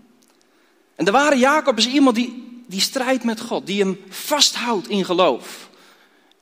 En 0.95 1.05
de 1.05 1.11
ware 1.11 1.37
Jacob 1.37 1.79
is 1.79 1.87
iemand 1.87 2.17
die, 2.17 2.63
die 2.67 2.81
strijdt 2.81 3.25
met 3.25 3.41
God, 3.41 3.67
die 3.67 3.81
hem 3.83 4.01
vasthoudt 4.09 4.89
in 4.89 5.05
geloof. 5.05 5.71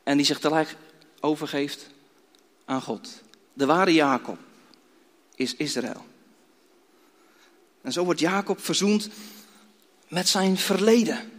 En 0.03 0.17
die 0.17 0.27
zich 0.27 0.39
tegelijk 0.39 0.77
overgeeft 1.21 1.87
aan 2.65 2.83
God. 2.83 3.23
De 3.53 3.67
ware 3.67 3.93
Jacob 3.93 4.39
is 5.35 5.57
Israël. 5.57 6.05
En 7.83 7.93
zo 7.93 8.05
wordt 8.05 8.21
Jacob 8.21 8.61
verzoend 8.61 9.09
met 10.09 10.29
zijn 10.29 10.57
verleden. 10.57 11.33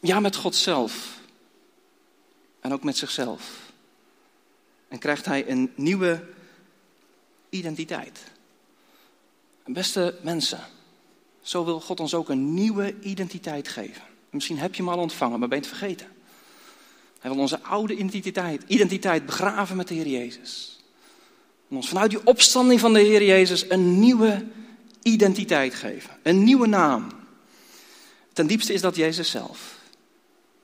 Ja, 0.00 0.20
met 0.20 0.36
God 0.36 0.56
zelf. 0.56 1.18
En 2.60 2.72
ook 2.72 2.84
met 2.84 2.96
zichzelf. 2.96 3.50
En 4.88 4.98
krijgt 4.98 5.24
hij 5.24 5.50
een 5.50 5.72
nieuwe 5.74 6.24
identiteit. 7.48 8.34
Beste 9.66 10.14
mensen, 10.22 10.60
zo 11.42 11.64
wil 11.64 11.80
God 11.80 12.00
ons 12.00 12.14
ook 12.14 12.28
een 12.28 12.54
nieuwe 12.54 12.94
identiteit 13.00 13.68
geven. 13.68 14.02
Misschien 14.30 14.58
heb 14.58 14.74
je 14.74 14.82
hem 14.82 14.92
al 14.92 14.98
ontvangen, 14.98 15.38
maar 15.38 15.48
ben 15.48 15.58
je 15.58 15.64
het 15.64 15.76
vergeten. 15.76 16.06
Hij 17.20 17.30
wil 17.30 17.40
onze 17.40 17.62
oude 17.62 17.96
identiteit, 17.96 18.62
identiteit 18.66 19.26
begraven 19.26 19.76
met 19.76 19.88
de 19.88 19.94
Heer 19.94 20.08
Jezus. 20.08 20.80
En 21.70 21.76
ons 21.76 21.88
vanuit 21.88 22.10
die 22.10 22.26
opstanding 22.26 22.80
van 22.80 22.92
de 22.92 23.00
Heer 23.00 23.24
Jezus 23.24 23.70
een 23.70 23.98
nieuwe 23.98 24.46
identiteit 25.02 25.74
geven. 25.74 26.10
Een 26.22 26.44
nieuwe 26.44 26.66
naam. 26.66 27.08
Ten 28.32 28.46
diepste 28.46 28.72
is 28.72 28.80
dat 28.80 28.96
Jezus 28.96 29.30
zelf. 29.30 29.78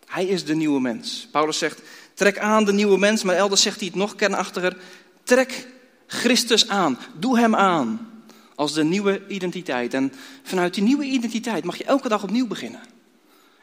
Hij 0.06 0.26
is 0.26 0.44
de 0.44 0.54
nieuwe 0.54 0.80
mens. 0.80 1.28
Paulus 1.30 1.58
zegt, 1.58 1.80
trek 2.14 2.38
aan 2.38 2.64
de 2.64 2.72
nieuwe 2.72 2.98
mens, 2.98 3.22
maar 3.22 3.36
elders 3.36 3.62
zegt 3.62 3.78
hij 3.78 3.86
het 3.86 3.96
nog 3.96 4.14
kernachtiger. 4.14 4.76
Trek 5.22 5.68
Christus 6.06 6.68
aan, 6.68 6.98
doe 7.18 7.38
hem 7.38 7.54
aan 7.54 8.11
als 8.54 8.72
de 8.72 8.84
nieuwe 8.84 9.26
identiteit. 9.28 9.94
En 9.94 10.12
vanuit 10.42 10.74
die 10.74 10.82
nieuwe 10.82 11.04
identiteit 11.04 11.64
mag 11.64 11.76
je 11.76 11.84
elke 11.84 12.08
dag 12.08 12.22
opnieuw 12.22 12.46
beginnen. 12.46 12.80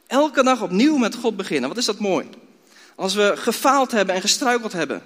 Elke 0.07 0.43
dag 0.43 0.61
opnieuw 0.61 0.97
met 0.97 1.15
God 1.15 1.37
beginnen. 1.37 1.69
Wat 1.69 1.77
is 1.77 1.85
dat 1.85 1.99
mooi. 1.99 2.27
Als 2.95 3.13
we 3.13 3.33
gefaald 3.35 3.91
hebben 3.91 4.15
en 4.15 4.21
gestruikeld 4.21 4.73
hebben, 4.73 5.01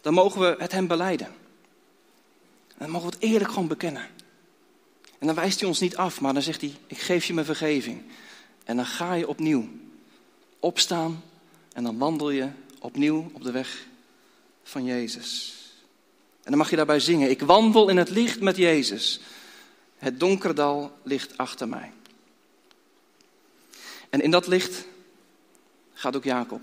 dan 0.00 0.14
mogen 0.14 0.40
we 0.40 0.56
het 0.58 0.72
hem 0.72 0.86
beleiden. 0.86 1.26
En 1.26 2.76
dan 2.78 2.90
mogen 2.90 3.08
we 3.08 3.14
het 3.14 3.24
eerlijk 3.24 3.50
gewoon 3.50 3.68
bekennen. 3.68 4.02
En 5.18 5.26
dan 5.26 5.34
wijst 5.34 5.60
hij 5.60 5.68
ons 5.68 5.80
niet 5.80 5.96
af, 5.96 6.20
maar 6.20 6.32
dan 6.32 6.42
zegt 6.42 6.60
hij, 6.60 6.74
ik 6.86 6.98
geef 6.98 7.24
je 7.24 7.34
mijn 7.34 7.46
vergeving. 7.46 8.02
En 8.64 8.76
dan 8.76 8.86
ga 8.86 9.14
je 9.14 9.28
opnieuw 9.28 9.68
opstaan 10.60 11.22
en 11.72 11.84
dan 11.84 11.98
wandel 11.98 12.30
je 12.30 12.48
opnieuw 12.78 13.30
op 13.32 13.42
de 13.42 13.50
weg 13.50 13.86
van 14.62 14.84
Jezus. 14.84 15.54
En 16.46 16.52
dan 16.52 16.60
mag 16.60 16.70
je 16.70 16.76
daarbij 16.76 17.00
zingen, 17.00 17.30
ik 17.30 17.40
wandel 17.40 17.88
in 17.88 17.96
het 17.96 18.10
licht 18.10 18.40
met 18.40 18.56
Jezus. 18.56 19.20
Het 19.98 20.20
donkere 20.20 20.52
dal 20.52 20.98
ligt 21.02 21.38
achter 21.38 21.68
mij. 21.68 21.92
En 24.10 24.20
in 24.20 24.30
dat 24.30 24.46
licht 24.46 24.84
gaat 25.94 26.16
ook 26.16 26.24
Jacob. 26.24 26.60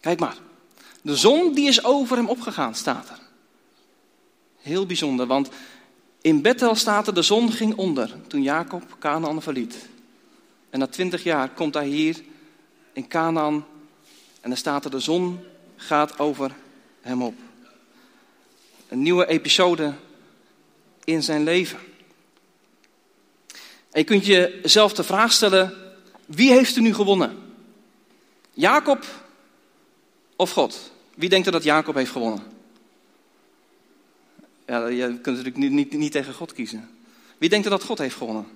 Kijk 0.00 0.20
maar, 0.20 0.36
de 1.02 1.16
zon 1.16 1.54
die 1.54 1.68
is 1.68 1.84
over 1.84 2.16
hem 2.16 2.28
opgegaan, 2.28 2.74
staat 2.74 3.08
er. 3.08 3.18
Heel 4.60 4.86
bijzonder, 4.86 5.26
want 5.26 5.48
in 6.20 6.42
Bethel 6.42 6.74
staat 6.74 7.06
er, 7.06 7.14
de 7.14 7.22
zon 7.22 7.52
ging 7.52 7.76
onder 7.76 8.14
toen 8.26 8.42
Jacob 8.42 8.96
Canaan 8.98 9.42
verliet. 9.42 9.88
En 10.70 10.78
na 10.78 10.86
twintig 10.86 11.22
jaar 11.22 11.48
komt 11.48 11.74
hij 11.74 11.86
hier 11.86 12.22
in 12.92 13.08
Canaan 13.08 13.54
en 14.40 14.48
dan 14.48 14.58
staat 14.58 14.84
er, 14.84 14.90
de 14.90 15.00
zon 15.00 15.40
gaat 15.76 16.18
over 16.18 16.50
hem 17.06 17.22
op. 17.22 17.34
Een 18.88 19.02
nieuwe 19.02 19.26
episode 19.26 19.94
in 21.04 21.22
zijn 21.22 21.42
leven. 21.42 21.78
En 23.90 24.00
je 24.00 24.04
kunt 24.04 24.26
jezelf 24.26 24.92
de 24.92 25.02
vraag 25.02 25.32
stellen, 25.32 25.74
wie 26.26 26.50
heeft 26.50 26.76
er 26.76 26.82
nu 26.82 26.94
gewonnen? 26.94 27.52
Jacob 28.52 29.04
of 30.36 30.50
God? 30.50 30.92
Wie 31.14 31.28
denkt 31.28 31.46
er 31.46 31.52
dat 31.52 31.62
Jacob 31.62 31.94
heeft 31.94 32.10
gewonnen? 32.10 32.42
Ja, 34.66 34.86
je 34.86 35.06
kunt 35.06 35.24
natuurlijk 35.24 35.56
niet, 35.56 35.72
niet, 35.72 35.92
niet 35.92 36.12
tegen 36.12 36.34
God 36.34 36.52
kiezen. 36.52 36.90
Wie 37.38 37.48
denkt 37.48 37.64
er 37.64 37.70
dat 37.70 37.84
God 37.84 37.98
heeft 37.98 38.16
gewonnen? 38.16 38.46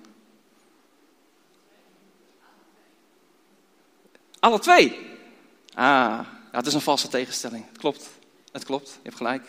Alle 4.39 4.59
twee. 4.59 4.97
Ah, 5.73 6.19
het 6.51 6.65
is 6.65 6.73
een 6.73 6.81
valse 6.81 7.07
tegenstelling. 7.07 7.65
Klopt. 7.77 8.09
Het 8.51 8.65
klopt. 8.65 8.87
Je 8.87 8.99
hebt 9.03 9.15
gelijk. 9.15 9.43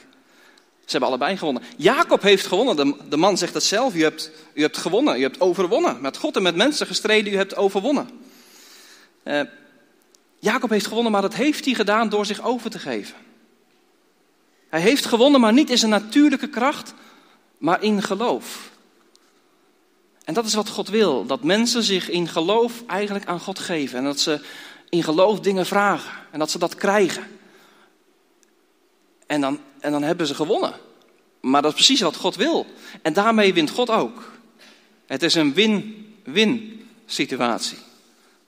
Ze 0.84 0.90
hebben 0.90 1.08
allebei 1.08 1.36
gewonnen. 1.36 1.62
Jacob 1.76 2.22
heeft 2.22 2.46
gewonnen. 2.46 2.76
De, 2.76 2.96
de 3.08 3.16
man 3.16 3.38
zegt 3.38 3.54
het 3.54 3.62
zelf. 3.62 3.94
U 3.94 4.02
hebt, 4.02 4.30
u 4.54 4.60
hebt 4.60 4.76
gewonnen. 4.76 5.18
U 5.18 5.22
hebt 5.22 5.40
overwonnen. 5.40 6.00
Met 6.00 6.16
God 6.16 6.36
en 6.36 6.42
met 6.42 6.56
mensen 6.56 6.86
gestreden. 6.86 7.32
U 7.32 7.36
hebt 7.36 7.56
overwonnen. 7.56 8.08
Uh, 9.24 9.40
Jacob 10.38 10.70
heeft 10.70 10.86
gewonnen, 10.86 11.12
maar 11.12 11.22
dat 11.22 11.34
heeft 11.34 11.64
hij 11.64 11.74
gedaan 11.74 12.08
door 12.08 12.26
zich 12.26 12.42
over 12.42 12.70
te 12.70 12.78
geven. 12.78 13.14
Hij 14.68 14.80
heeft 14.80 15.04
gewonnen, 15.04 15.40
maar 15.40 15.52
niet 15.52 15.70
in 15.70 15.78
zijn 15.78 15.90
natuurlijke 15.90 16.48
kracht, 16.48 16.94
maar 17.58 17.82
in 17.82 18.02
geloof. 18.02 18.70
En 20.24 20.34
dat 20.34 20.46
is 20.46 20.54
wat 20.54 20.68
God 20.68 20.88
wil: 20.88 21.26
dat 21.26 21.42
mensen 21.42 21.82
zich 21.82 22.10
in 22.10 22.28
geloof 22.28 22.82
eigenlijk 22.86 23.26
aan 23.26 23.40
God 23.40 23.58
geven. 23.58 23.98
En 23.98 24.04
dat 24.04 24.20
ze 24.20 24.40
in 24.88 25.02
geloof 25.02 25.40
dingen 25.40 25.66
vragen. 25.66 26.12
En 26.30 26.38
dat 26.38 26.50
ze 26.50 26.58
dat 26.58 26.74
krijgen. 26.74 27.24
En 29.32 29.40
dan, 29.40 29.58
en 29.80 29.92
dan 29.92 30.02
hebben 30.02 30.26
ze 30.26 30.34
gewonnen. 30.34 30.74
Maar 31.40 31.62
dat 31.62 31.70
is 31.70 31.76
precies 31.76 32.00
wat 32.00 32.16
God 32.16 32.36
wil. 32.36 32.66
En 33.02 33.12
daarmee 33.12 33.54
wint 33.54 33.70
God 33.70 33.90
ook. 33.90 34.32
Het 35.06 35.22
is 35.22 35.34
een 35.34 35.54
win-win 35.54 36.82
situatie. 37.06 37.78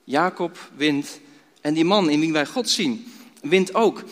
Jacob 0.03 0.69
wint 0.75 1.19
en 1.61 1.73
die 1.73 1.85
man 1.85 2.09
in 2.09 2.19
wie 2.19 2.31
wij 2.31 2.45
God 2.45 2.69
zien, 2.69 3.13
wint 3.41 3.73
ook. 3.73 4.03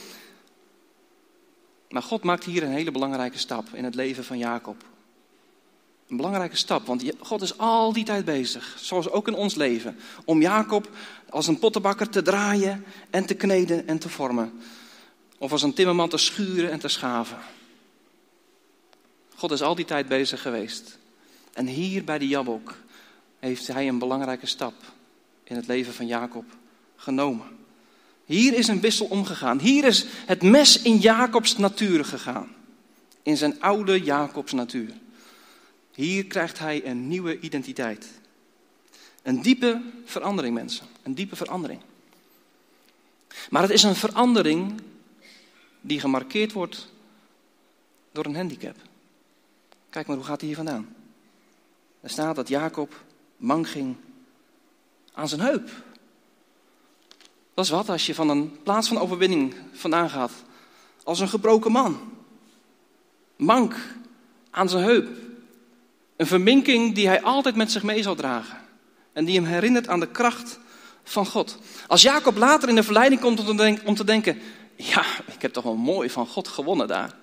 Maar 1.90 2.04
God 2.04 2.24
maakt 2.24 2.44
hier 2.44 2.64
een 2.64 2.72
hele 2.72 2.92
belangrijke 2.92 3.38
stap 3.38 3.68
in 3.74 3.84
het 3.84 3.96
leven 3.96 4.24
van 4.24 4.38
Jacob. 4.38 4.84
Een 6.08 6.18
belangrijke 6.18 6.58
stap, 6.58 6.86
want 6.86 7.04
God 7.20 7.42
is 7.42 7.58
al 7.58 7.94
die 7.94 8.06
tijd 8.06 8.26
bezig, 8.26 8.76
zoals 8.80 9.10
ook 9.10 9.28
in 9.28 9.36
ons 9.36 9.56
leven, 9.56 9.98
om 10.26 10.42
Jacob 10.42 10.90
als 11.30 11.48
een 11.48 11.60
pottenbakker 11.60 12.10
te 12.10 12.22
draaien 12.22 12.86
en 13.10 13.26
te 13.26 13.34
kneden 13.34 13.88
en 13.88 14.00
te 14.00 14.10
vormen. 14.10 14.62
Of 15.44 15.52
als 15.52 15.62
een 15.62 15.74
timmerman 15.74 16.10
te 16.10 16.18
schuren 16.18 16.72
en 16.72 16.80
te 16.80 16.88
schaven. 16.88 17.38
God 19.36 19.52
is 19.52 19.62
al 19.62 19.76
die 19.76 19.86
tijd 19.86 20.08
bezig 20.08 20.42
geweest. 20.42 20.98
En 21.54 21.68
hier 21.68 22.04
bij 22.04 22.18
de 22.18 22.28
Jabok 22.28 22.76
heeft 23.40 23.68
hij 23.68 23.88
een 23.88 24.00
belangrijke 24.00 24.46
stap 24.46 24.74
in 25.44 25.56
het 25.56 25.68
leven 25.68 25.94
van 25.94 26.08
Jacob 26.08 26.46
genomen. 26.96 27.46
Hier 28.26 28.54
is 28.54 28.68
een 28.68 28.80
wissel 28.80 29.06
omgegaan. 29.06 29.60
Hier 29.60 29.84
is 29.84 30.06
het 30.26 30.42
mes 30.42 30.82
in 30.82 30.98
Jacobs 30.98 31.58
natuur 31.58 32.06
gegaan. 32.06 32.56
In 33.24 33.38
zijn 33.38 33.62
oude 33.62 34.04
Jacobs 34.04 34.52
natuur. 34.52 34.94
Hier 35.94 36.26
krijgt 36.26 36.60
hij 36.60 36.86
een 36.86 37.08
nieuwe 37.08 37.40
identiteit. 37.40 38.08
Een 39.24 39.42
diepe 39.42 39.82
verandering, 40.06 40.54
mensen. 40.56 40.86
Een 41.02 41.16
diepe 41.16 41.36
verandering. 41.36 41.82
Maar 43.50 43.62
het 43.62 43.72
is 43.72 43.84
een 43.84 43.96
verandering 43.96 44.82
die 45.86 46.00
gemarkeerd 46.00 46.52
wordt 46.52 46.92
door 48.12 48.26
een 48.26 48.36
handicap. 48.36 48.76
Kijk 49.90 50.08
maar, 50.08 50.16
hoe 50.16 50.26
gaat 50.26 50.40
hij 50.40 50.48
hier 50.48 50.58
vandaan? 50.58 50.96
Er 52.02 52.10
staat 52.10 52.36
dat 52.36 52.48
Jacob 52.48 53.04
mank 53.38 53.68
ging 53.68 53.96
aan 55.14 55.28
zijn 55.28 55.42
heup. 55.42 55.70
Dat 57.54 57.66
is 57.66 57.72
wat 57.72 57.90
als 57.90 58.06
je 58.06 58.16
van 58.16 58.30
een 58.30 58.62
plaats 58.64 58.88
van 58.88 58.98
overwinning 58.98 59.56
vandaan 59.72 60.10
gaat. 60.10 60.32
Als 61.04 61.20
een 61.20 61.30
gebroken 61.30 61.72
man. 61.72 62.00
Mank 63.36 63.76
aan 64.52 64.70
zijn 64.70 64.84
heup. 64.84 65.08
Een 66.16 66.28
verminking 66.28 66.96
die 66.96 67.08
hij 67.08 67.22
altijd 67.22 67.56
met 67.56 67.72
zich 67.72 67.84
mee 67.84 68.04
zal 68.04 68.16
dragen. 68.16 68.58
En 69.14 69.26
die 69.26 69.36
hem 69.36 69.46
herinnert 69.46 69.88
aan 69.88 70.00
de 70.00 70.12
kracht 70.12 70.60
van 71.04 71.26
God. 71.26 71.58
Als 71.88 72.02
Jacob 72.02 72.38
later 72.38 72.70
in 72.70 72.76
de 72.76 72.84
verleiding 72.84 73.22
komt 73.22 73.40
om 73.86 73.96
te 73.96 74.04
denken: 74.04 74.42
ja, 74.76 75.06
ik 75.26 75.42
heb 75.42 75.54
toch 75.54 75.64
wel 75.64 75.76
mooi 75.76 76.10
van 76.10 76.28
God 76.28 76.48
gewonnen 76.48 76.88
daar. 76.88 77.16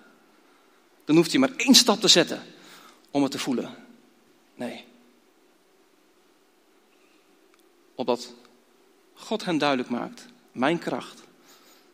Dan 1.05 1.17
hoeft 1.17 1.31
hij 1.31 1.41
maar 1.41 1.57
één 1.57 1.75
stap 1.75 2.01
te 2.01 2.09
zetten 2.09 2.43
om 3.11 3.23
het 3.23 3.33
te 3.33 3.39
voelen. 3.39 3.75
Nee. 4.55 4.85
Opdat 7.95 8.35
God 9.15 9.45
hem 9.45 9.59
duidelijk 9.59 9.89
maakt: 9.89 10.27
mijn 10.53 10.79
kracht 10.79 11.23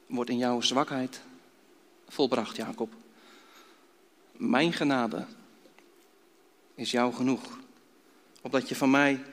wordt 0.06 0.30
in 0.30 0.38
jouw 0.38 0.60
zwakheid 0.60 1.20
volbracht, 2.08 2.56
Jacob. 2.56 2.92
Mijn 4.32 4.72
genade 4.72 5.26
is 6.74 6.90
jou 6.90 7.14
genoeg, 7.14 7.58
opdat 8.42 8.68
je 8.68 8.76
van 8.76 8.90
mij 8.90 9.24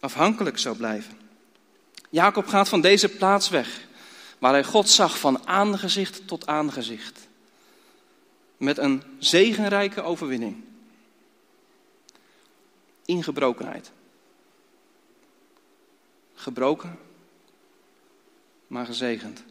afhankelijk 0.00 0.58
zou 0.58 0.76
blijven. 0.76 1.18
Jacob 2.10 2.46
gaat 2.46 2.68
van 2.68 2.80
deze 2.80 3.08
plaats 3.08 3.48
weg, 3.48 3.86
waar 4.38 4.52
hij 4.52 4.64
God 4.64 4.88
zag 4.88 5.18
van 5.18 5.46
aangezicht 5.46 6.26
tot 6.26 6.46
aangezicht, 6.46 7.28
met 8.56 8.78
een 8.78 9.02
zegenrijke 9.18 10.02
overwinning, 10.02 10.64
in 13.04 13.22
gebrokenheid. 13.22 13.90
Gebroken, 16.34 16.98
maar 18.66 18.86
gezegend. 18.86 19.44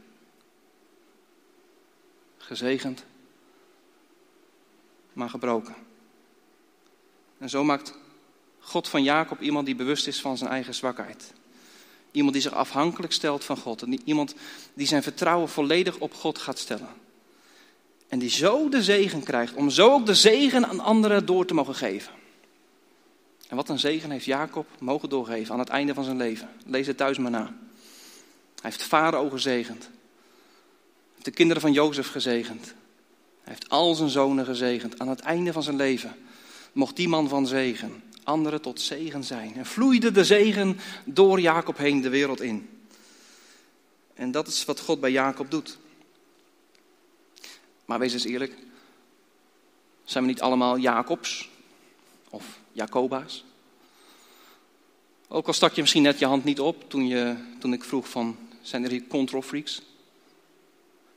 Gezegend, 2.38 3.06
maar 5.14 5.30
gebroken. 5.30 5.76
En 7.38 7.50
zo 7.50 7.64
maakt 7.64 7.94
God 8.60 8.88
van 8.88 9.04
Jacob 9.04 9.42
iemand 9.42 9.66
die 9.66 9.76
bewust 9.76 10.08
is 10.08 10.22
van 10.22 10.38
zijn 10.38 10.50
eigen 10.50 10.74
zwakheid. 10.74 11.34
Iemand 12.18 12.34
die 12.34 12.42
zich 12.42 12.54
afhankelijk 12.54 13.14
stelt 13.14 13.44
van 13.44 13.58
God. 13.58 13.82
Iemand 14.04 14.36
die 14.74 14.88
zijn 14.88 15.04
vertrouwen 15.04 15.50
volledig 15.50 15.98
op 15.98 16.14
God 16.14 16.38
gaat 16.38 16.60
stellen. 16.60 16.90
En 18.08 18.20
die 18.20 18.30
zo 18.30 18.70
de 18.70 18.84
zegen 18.84 19.24
krijgt, 19.24 19.54
om 19.54 19.70
zo 19.70 19.92
ook 19.92 20.06
de 20.06 20.16
zegen 20.16 20.68
aan 20.68 20.80
anderen 20.80 21.26
door 21.26 21.46
te 21.46 21.54
mogen 21.54 21.76
geven. 21.76 22.14
En 23.48 23.56
wat 23.56 23.70
een 23.70 23.80
zegen 23.80 24.12
heeft 24.12 24.26
Jacob 24.26 24.68
mogen 24.80 25.10
doorgeven 25.10 25.54
aan 25.54 25.60
het 25.60 25.70
einde 25.70 25.94
van 25.94 26.04
zijn 26.04 26.18
leven. 26.18 26.50
Lees 26.66 26.88
het 26.88 26.98
thuis 26.98 27.18
maar 27.18 27.32
na. 27.32 27.44
Hij 27.44 28.72
heeft 28.72 28.84
Farao 28.84 29.30
gezegend. 29.30 29.84
Hij 29.84 29.92
heeft 31.14 31.26
de 31.26 31.32
kinderen 31.32 31.62
van 31.62 31.74
Jozef 31.74 32.12
gezegend. 32.12 32.66
Hij 33.42 33.54
heeft 33.54 33.70
al 33.70 33.96
zijn 33.96 34.10
zonen 34.10 34.46
gezegend. 34.46 35.00
Aan 35.00 35.10
het 35.10 35.20
einde 35.20 35.54
van 35.54 35.64
zijn 35.64 35.76
leven 35.76 36.16
mocht 36.72 36.96
die 36.96 37.08
man 37.08 37.30
van 37.30 37.48
zegen 37.48 38.04
anderen 38.28 38.62
tot 38.62 38.82
zegen 38.82 39.24
zijn. 39.24 39.56
En 39.56 39.66
vloeide 39.66 40.12
de 40.12 40.24
zegen 40.24 40.80
door 41.06 41.40
Jacob 41.40 41.78
heen 41.78 42.02
de 42.02 42.10
wereld 42.10 42.42
in. 42.42 42.70
En 44.14 44.32
dat 44.32 44.48
is 44.48 44.66
wat 44.66 44.80
God 44.80 45.00
bij 45.00 45.12
Jacob 45.12 45.52
doet. 45.52 45.78
Maar 47.86 48.00
wees 48.00 48.14
eens 48.14 48.26
eerlijk. 48.26 48.54
Zijn 50.04 50.24
we 50.24 50.30
niet 50.30 50.42
allemaal 50.42 50.78
Jacobs? 50.78 51.50
Of 52.30 52.60
Jacoba's? 52.72 53.46
Ook 55.28 55.48
al 55.48 55.54
stak 55.54 55.74
je 55.74 55.82
misschien 55.82 56.04
net 56.04 56.20
je 56.20 56.26
hand 56.26 56.44
niet 56.44 56.60
op 56.60 56.90
toen, 56.90 57.08
je, 57.08 57.36
toen 57.60 57.74
ik 57.74 57.84
vroeg 57.84 58.10
van, 58.10 58.38
zijn 58.62 58.84
er 58.84 58.90
hier 58.90 59.08
control 59.08 59.42
freaks? 59.42 59.82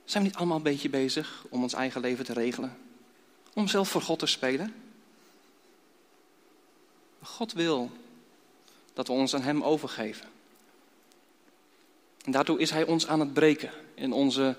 Zijn 0.05 0.23
we 0.23 0.29
niet 0.29 0.37
allemaal 0.37 0.57
een 0.57 0.63
beetje 0.63 0.89
bezig 0.89 1.45
om 1.49 1.63
ons 1.63 1.73
eigen 1.73 2.01
leven 2.01 2.25
te 2.25 2.33
regelen? 2.33 2.77
Om 3.53 3.67
zelf 3.67 3.89
voor 3.89 4.01
God 4.01 4.19
te 4.19 4.25
spelen? 4.25 4.80
God 7.21 7.53
wil 7.53 7.91
dat 8.93 9.07
we 9.07 9.13
ons 9.13 9.35
aan 9.35 9.41
Hem 9.41 9.63
overgeven. 9.63 10.27
En 12.25 12.31
daartoe 12.31 12.59
is 12.59 12.71
Hij 12.71 12.85
ons 12.85 13.07
aan 13.07 13.19
het 13.19 13.33
breken 13.33 13.71
in 13.93 14.13
onze 14.13 14.57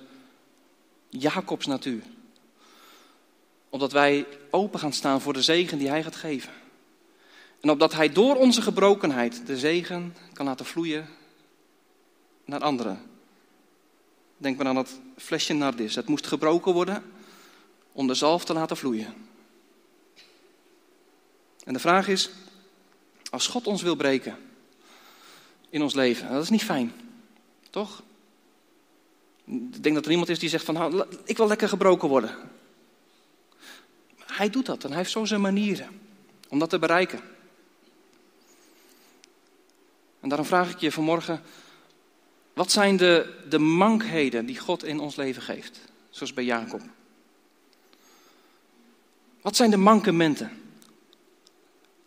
Jacobs 1.09 1.67
natuur. 1.67 2.03
Opdat 3.69 3.93
wij 3.93 4.27
open 4.51 4.79
gaan 4.79 4.93
staan 4.93 5.21
voor 5.21 5.33
de 5.33 5.43
zegen 5.43 5.79
die 5.79 5.89
Hij 5.89 6.03
gaat 6.03 6.17
geven. 6.17 6.53
En 7.61 7.71
opdat 7.71 7.93
Hij 7.93 8.13
door 8.13 8.37
onze 8.37 8.63
gebrokenheid 8.63 9.47
de 9.47 9.59
zegen 9.59 10.17
kan 10.33 10.47
laten 10.47 10.67
vloeien 10.67 11.09
naar 12.45 12.61
anderen. 12.61 13.11
Denk 14.37 14.57
maar 14.57 14.67
aan 14.67 14.75
dat 14.75 15.01
flesje 15.17 15.53
nardis. 15.53 15.95
Het 15.95 16.09
moest 16.09 16.27
gebroken 16.27 16.73
worden 16.73 17.05
om 17.93 18.07
de 18.07 18.15
zalf 18.15 18.45
te 18.45 18.53
laten 18.53 18.77
vloeien. 18.77 19.15
En 21.65 21.73
de 21.73 21.79
vraag 21.79 22.09
is, 22.09 22.31
als 23.33 23.47
God 23.47 23.67
ons 23.67 23.83
wil 23.83 23.97
breken 23.97 24.37
in 25.71 25.83
ons 25.83 25.95
leven, 25.95 26.33
dat 26.33 26.43
is 26.43 26.49
niet 26.49 26.65
fijn, 26.65 26.93
toch? 27.71 28.03
Ik 29.45 29.83
denk 29.83 29.95
dat 29.95 30.05
er 30.05 30.11
iemand 30.11 30.29
is 30.29 30.39
die 30.39 30.49
zegt 30.49 30.65
van, 30.65 30.75
nou, 30.75 31.05
ik 31.25 31.37
wil 31.37 31.47
lekker 31.47 31.69
gebroken 31.69 32.09
worden. 32.09 32.37
Hij 34.19 34.51
doet 34.51 34.67
dat 34.67 34.85
en 34.85 34.89
hij 34.89 34.99
heeft 34.99 35.11
zo 35.11 35.25
zijn 35.25 35.41
manieren 35.41 36.01
om 36.49 36.59
dat 36.59 36.71
te 36.71 36.79
bereiken. 36.79 37.21
En 40.21 40.29
daarom 40.29 40.47
vraag 40.47 40.71
ik 40.71 40.79
je 40.79 40.93
vanmorgen, 40.93 41.43
wat 42.53 42.71
zijn 42.71 42.97
de, 42.97 43.43
de 43.49 43.59
mankheden 43.59 44.47
die 44.47 44.59
God 44.59 44.85
in 44.85 45.01
ons 45.01 45.17
leven 45.17 45.43
geeft? 45.43 45.81
Zoals 46.11 46.35
bij 46.35 46.45
Jacob. 46.45 46.81
Wat 49.41 49.57
zijn 49.57 49.71
de 49.71 49.77
mankementen? 49.77 50.62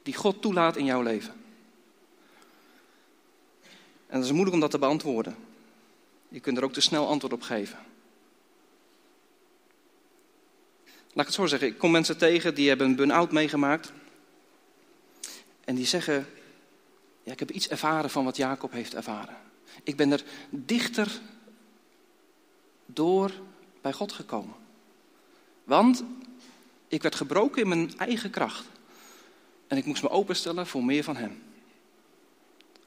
Die 0.05 0.13
God 0.13 0.41
toelaat 0.41 0.75
in 0.75 0.85
jouw 0.85 1.01
leven? 1.01 1.33
En 4.07 4.15
dat 4.15 4.23
is 4.23 4.31
moeilijk 4.31 4.53
om 4.53 4.59
dat 4.59 4.71
te 4.71 4.79
beantwoorden. 4.79 5.35
Je 6.29 6.39
kunt 6.39 6.57
er 6.57 6.63
ook 6.63 6.73
te 6.73 6.81
snel 6.81 7.07
antwoord 7.07 7.33
op 7.33 7.41
geven. 7.41 7.77
Laat 10.85 11.25
ik 11.25 11.25
het 11.25 11.33
zo 11.33 11.45
zeggen, 11.45 11.67
ik 11.67 11.77
kom 11.77 11.91
mensen 11.91 12.17
tegen 12.17 12.55
die 12.55 12.67
hebben 12.67 12.87
een 12.87 12.95
burn-out 12.95 13.31
meegemaakt. 13.31 13.91
En 15.63 15.75
die 15.75 15.85
zeggen, 15.85 16.27
ja, 17.23 17.31
ik 17.31 17.39
heb 17.39 17.51
iets 17.51 17.67
ervaren 17.67 18.09
van 18.09 18.23
wat 18.23 18.37
Jacob 18.37 18.71
heeft 18.71 18.95
ervaren. 18.95 19.37
Ik 19.83 19.95
ben 19.95 20.11
er 20.11 20.23
dichter 20.49 21.19
door 22.85 23.31
bij 23.81 23.93
God 23.93 24.11
gekomen. 24.11 24.55
Want 25.63 26.03
ik 26.87 27.01
werd 27.01 27.15
gebroken 27.15 27.61
in 27.61 27.67
mijn 27.67 27.97
eigen 27.97 28.29
kracht. 28.29 28.65
En 29.67 29.77
ik 29.77 29.85
moest 29.85 30.03
me 30.03 30.09
openstellen 30.09 30.67
voor 30.67 30.83
meer 30.83 31.03
van 31.03 31.15
Hem. 31.15 31.43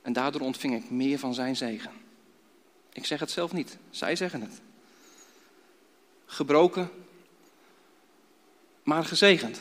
En 0.02 0.12
daardoor 0.12 0.40
ontving 0.40 0.74
ik 0.74 0.90
meer 0.90 1.18
van 1.18 1.34
Zijn 1.34 1.56
zegen. 1.56 1.92
Ik 2.92 3.06
zeg 3.06 3.20
het 3.20 3.30
zelf 3.30 3.52
niet, 3.52 3.78
zij 3.90 4.16
zeggen 4.16 4.40
het. 4.40 4.60
Gebroken, 6.26 6.90
maar 8.82 9.04
gezegend. 9.04 9.60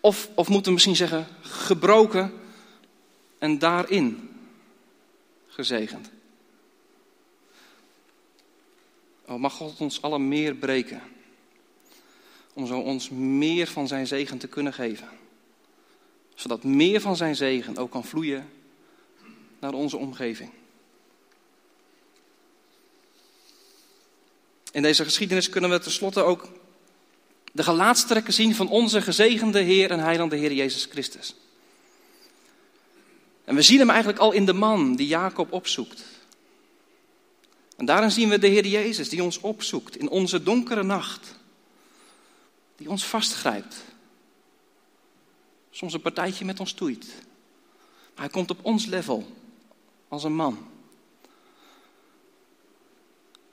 Of, 0.00 0.28
of 0.34 0.48
moeten 0.48 0.66
we 0.66 0.72
misschien 0.72 0.96
zeggen, 0.96 1.26
gebroken 1.40 2.32
en 3.38 3.58
daarin 3.58 4.30
gezegend. 5.46 6.10
Oh, 9.26 9.38
mag 9.38 9.52
God 9.52 9.80
ons 9.80 10.02
allen 10.02 10.28
meer 10.28 10.54
breken. 10.54 11.02
Om 12.52 12.66
zo 12.66 12.78
ons 12.78 13.10
meer 13.10 13.66
van 13.66 13.88
zijn 13.88 14.06
zegen 14.06 14.38
te 14.38 14.48
kunnen 14.48 14.72
geven 14.72 15.08
zodat 16.36 16.64
meer 16.64 17.00
van 17.00 17.16
zijn 17.16 17.36
zegen 17.36 17.76
ook 17.76 17.90
kan 17.90 18.04
vloeien 18.04 18.48
naar 19.58 19.72
onze 19.72 19.96
omgeving. 19.96 20.50
In 24.72 24.82
deze 24.82 25.04
geschiedenis 25.04 25.48
kunnen 25.48 25.70
we 25.70 25.78
tenslotte 25.78 26.22
ook 26.22 26.48
de 27.52 27.62
gelaatstrekken 27.62 28.32
zien 28.32 28.54
van 28.54 28.68
onze 28.68 29.02
gezegende 29.02 29.60
Heer 29.60 29.90
en 29.90 29.98
Heilande 29.98 30.36
Heer 30.36 30.52
Jezus 30.52 30.84
Christus. 30.84 31.34
En 33.44 33.54
we 33.54 33.62
zien 33.62 33.78
hem 33.78 33.90
eigenlijk 33.90 34.18
al 34.20 34.32
in 34.32 34.46
de 34.46 34.52
man 34.52 34.96
die 34.96 35.06
Jacob 35.06 35.52
opzoekt. 35.52 36.02
En 37.76 37.86
daarin 37.86 38.10
zien 38.10 38.28
we 38.28 38.38
de 38.38 38.46
Heer 38.46 38.66
Jezus 38.66 39.08
die 39.08 39.22
ons 39.22 39.40
opzoekt 39.40 39.96
in 39.96 40.08
onze 40.08 40.42
donkere 40.42 40.82
nacht. 40.82 41.34
Die 42.76 42.90
ons 42.90 43.04
vastgrijpt 43.04 43.76
soms 45.76 45.92
een 45.92 46.00
partijtje 46.00 46.44
met 46.44 46.60
ons 46.60 46.72
toeit. 46.72 47.06
Maar 48.14 48.24
hij 48.24 48.28
komt 48.28 48.50
op 48.50 48.58
ons 48.62 48.86
level 48.86 49.36
als 50.08 50.24
een 50.24 50.34
man. 50.34 50.68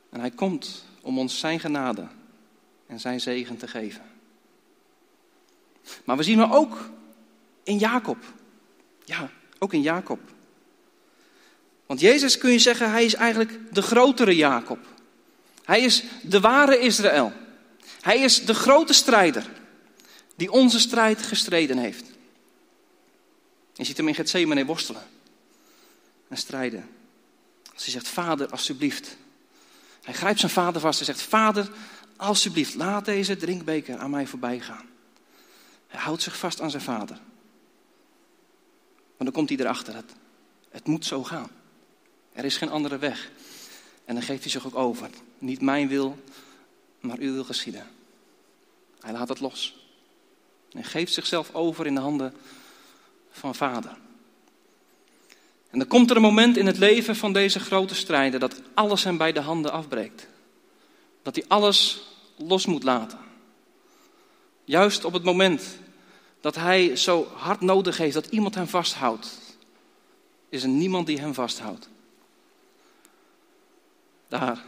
En 0.10 0.20
hij 0.20 0.32
komt 0.32 0.86
om 1.02 1.20
ons 1.20 1.40
zijn 1.40 1.60
genade 1.60 2.08
en 2.88 3.00
zijn 3.00 3.22
zegen 3.22 3.58
te 3.58 3.68
geven. 3.68 4.02
Maar 6.04 6.18
we 6.18 6.24
zien 6.24 6.40
hem 6.40 6.52
ook 6.52 6.90
in 7.64 7.78
Jacob. 7.78 8.18
Ja, 9.06 9.30
ook 9.60 9.74
in 9.74 9.82
Jacob. 9.82 10.20
Want 11.86 12.00
Jezus 12.00 12.38
kun 12.38 12.52
je 12.52 12.60
zeggen, 12.60 12.92
hij 12.92 13.06
is 13.06 13.14
eigenlijk 13.14 13.74
de 13.76 13.82
grotere 13.82 14.36
Jacob. 14.36 14.80
Hij 15.64 15.82
is 15.82 16.04
de 16.22 16.40
ware 16.40 16.80
Israël. 16.80 17.34
Hij 18.02 18.20
is 18.20 18.46
de 18.46 18.54
grote 18.54 18.94
strijder 18.94 19.52
die 20.36 20.52
onze 20.52 20.80
strijd 20.80 21.22
gestreden 21.22 21.78
heeft. 21.78 22.12
Je 23.74 23.84
ziet 23.84 23.98
hem 23.98 24.08
in 24.08 24.16
Gethsemane 24.16 24.66
worstelen 24.66 25.04
en 26.28 26.38
strijden. 26.38 26.90
Hij 27.64 27.92
zegt, 27.92 28.08
vader, 28.08 28.50
alsjeblieft. 28.50 29.18
Hij 30.04 30.14
grijpt 30.14 30.40
zijn 30.40 30.52
vader 30.52 30.82
vast 30.82 31.00
en 31.00 31.06
zegt, 31.06 31.22
vader, 31.22 31.72
alsjeblieft, 32.18 32.74
laat 32.74 33.06
deze 33.06 33.38
drinkbeker 33.38 33.98
aan 33.98 34.10
mij 34.10 34.28
voorbij 34.28 34.60
gaan. 34.60 34.86
Hij 35.88 36.00
houdt 36.00 36.22
zich 36.22 36.38
vast 36.38 36.62
aan 36.62 36.70
zijn 36.70 36.82
vader. 36.82 37.16
Maar 39.18 39.32
dan 39.32 39.32
komt 39.32 39.50
hij 39.50 39.58
erachter, 39.58 39.96
het, 39.96 40.12
het 40.70 40.88
moet 40.88 41.06
zo 41.06 41.24
gaan. 41.24 41.50
Er 42.34 42.46
is 42.46 42.58
geen 42.58 42.70
andere 42.70 42.98
weg. 42.98 43.32
En 44.06 44.14
dan 44.14 44.24
geeft 44.24 44.42
hij 44.42 44.52
zich 44.52 44.66
ook 44.66 44.76
over. 44.76 45.10
Niet 45.40 45.62
mijn 45.62 45.88
wil, 45.88 46.24
maar 47.00 47.18
uw 47.18 47.34
wil 47.34 47.44
geschieden. 47.44 47.88
Hij 49.00 49.14
laat 49.14 49.30
het 49.30 49.40
los. 49.40 49.88
En 50.72 50.84
geeft 50.84 51.14
zichzelf 51.14 51.54
over 51.54 51.86
in 51.86 51.96
de 51.96 52.02
handen 52.02 52.34
van 53.34 53.56
vader. 53.56 53.98
En 55.69 55.80
dan 55.80 55.88
komt 55.88 56.10
er 56.10 56.15
een 56.15 56.22
moment 56.22 56.58
in 56.58 56.65
het 56.65 56.78
leven 56.78 57.15
van 57.15 57.34
deze 57.34 57.60
grote 57.60 57.96
strijder 57.96 58.39
dat 58.39 58.62
alles 58.74 59.04
hem 59.04 59.17
bij 59.17 59.32
de 59.32 59.39
handen 59.39 59.72
afbreekt. 59.72 60.28
Dat 61.22 61.36
hij 61.36 61.46
alles 61.48 62.08
los 62.36 62.65
moet 62.65 62.84
laten. 62.84 63.19
Juist 64.65 65.06
op 65.06 65.13
het 65.13 65.24
moment 65.24 65.78
dat 66.41 66.56
hij 66.56 66.96
zo 66.96 67.28
hard 67.36 67.62
nodig 67.62 67.98
heeft 67.98 68.13
dat 68.13 68.28
iemand 68.28 68.56
hem 68.56 68.67
vasthoudt, 68.67 69.39
is 70.50 70.63
er 70.63 70.69
niemand 70.69 71.08
die 71.08 71.19
hem 71.19 71.34
vasthoudt. 71.34 71.89
Daar, 74.28 74.63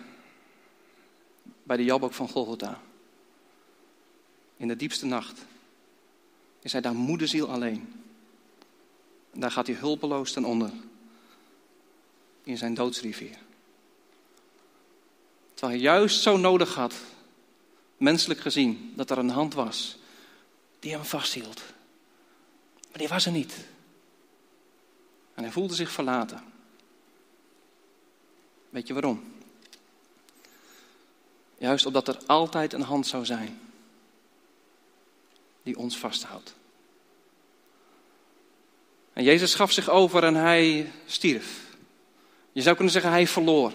bij 1.63 1.77
de 1.77 1.83
Jabok 1.83 2.13
van 2.13 2.29
Golgotha, 2.29 2.81
in 4.57 4.67
de 4.67 4.75
diepste 4.75 5.05
nacht, 5.05 5.45
is 6.61 6.71
hij 6.71 6.81
daar 6.81 6.95
moederziel 6.95 7.49
alleen. 7.49 8.04
Daar 9.35 9.51
gaat 9.51 9.67
hij 9.67 9.75
hulpeloos 9.75 10.31
ten 10.31 10.45
onder 10.45 10.71
in 12.43 12.57
zijn 12.57 12.73
doodsrivier. 12.73 13.37
Terwijl 15.53 15.79
hij 15.79 15.89
juist 15.89 16.21
zo 16.21 16.37
nodig 16.37 16.75
had, 16.75 16.93
menselijk 17.97 18.39
gezien, 18.39 18.93
dat 18.95 19.09
er 19.09 19.17
een 19.17 19.29
hand 19.29 19.53
was 19.53 19.97
die 20.79 20.91
hem 20.91 21.03
vasthield. 21.03 21.61
Maar 22.89 22.97
die 22.97 23.07
was 23.07 23.25
er 23.25 23.31
niet. 23.31 23.65
En 25.33 25.43
hij 25.43 25.51
voelde 25.51 25.73
zich 25.73 25.91
verlaten. 25.91 26.43
Weet 28.69 28.87
je 28.87 28.93
waarom? 28.93 29.33
Juist 31.57 31.85
omdat 31.85 32.07
er 32.07 32.17
altijd 32.25 32.73
een 32.73 32.81
hand 32.81 33.07
zou 33.07 33.25
zijn 33.25 33.59
die 35.63 35.77
ons 35.77 35.97
vasthoudt. 35.97 36.53
En 39.15 39.23
Jezus 39.23 39.55
gaf 39.55 39.71
zich 39.71 39.89
over 39.89 40.23
en 40.23 40.35
hij 40.35 40.91
stierf. 41.05 41.59
Je 42.51 42.61
zou 42.61 42.75
kunnen 42.75 42.93
zeggen 42.93 43.11
hij 43.11 43.27
verloor. 43.27 43.73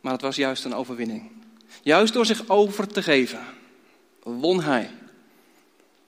Maar 0.00 0.12
het 0.12 0.20
was 0.20 0.36
juist 0.36 0.64
een 0.64 0.74
overwinning. 0.74 1.30
Juist 1.82 2.12
door 2.12 2.26
zich 2.26 2.48
over 2.48 2.88
te 2.88 3.02
geven, 3.02 3.44
won 4.22 4.62
hij. 4.62 4.90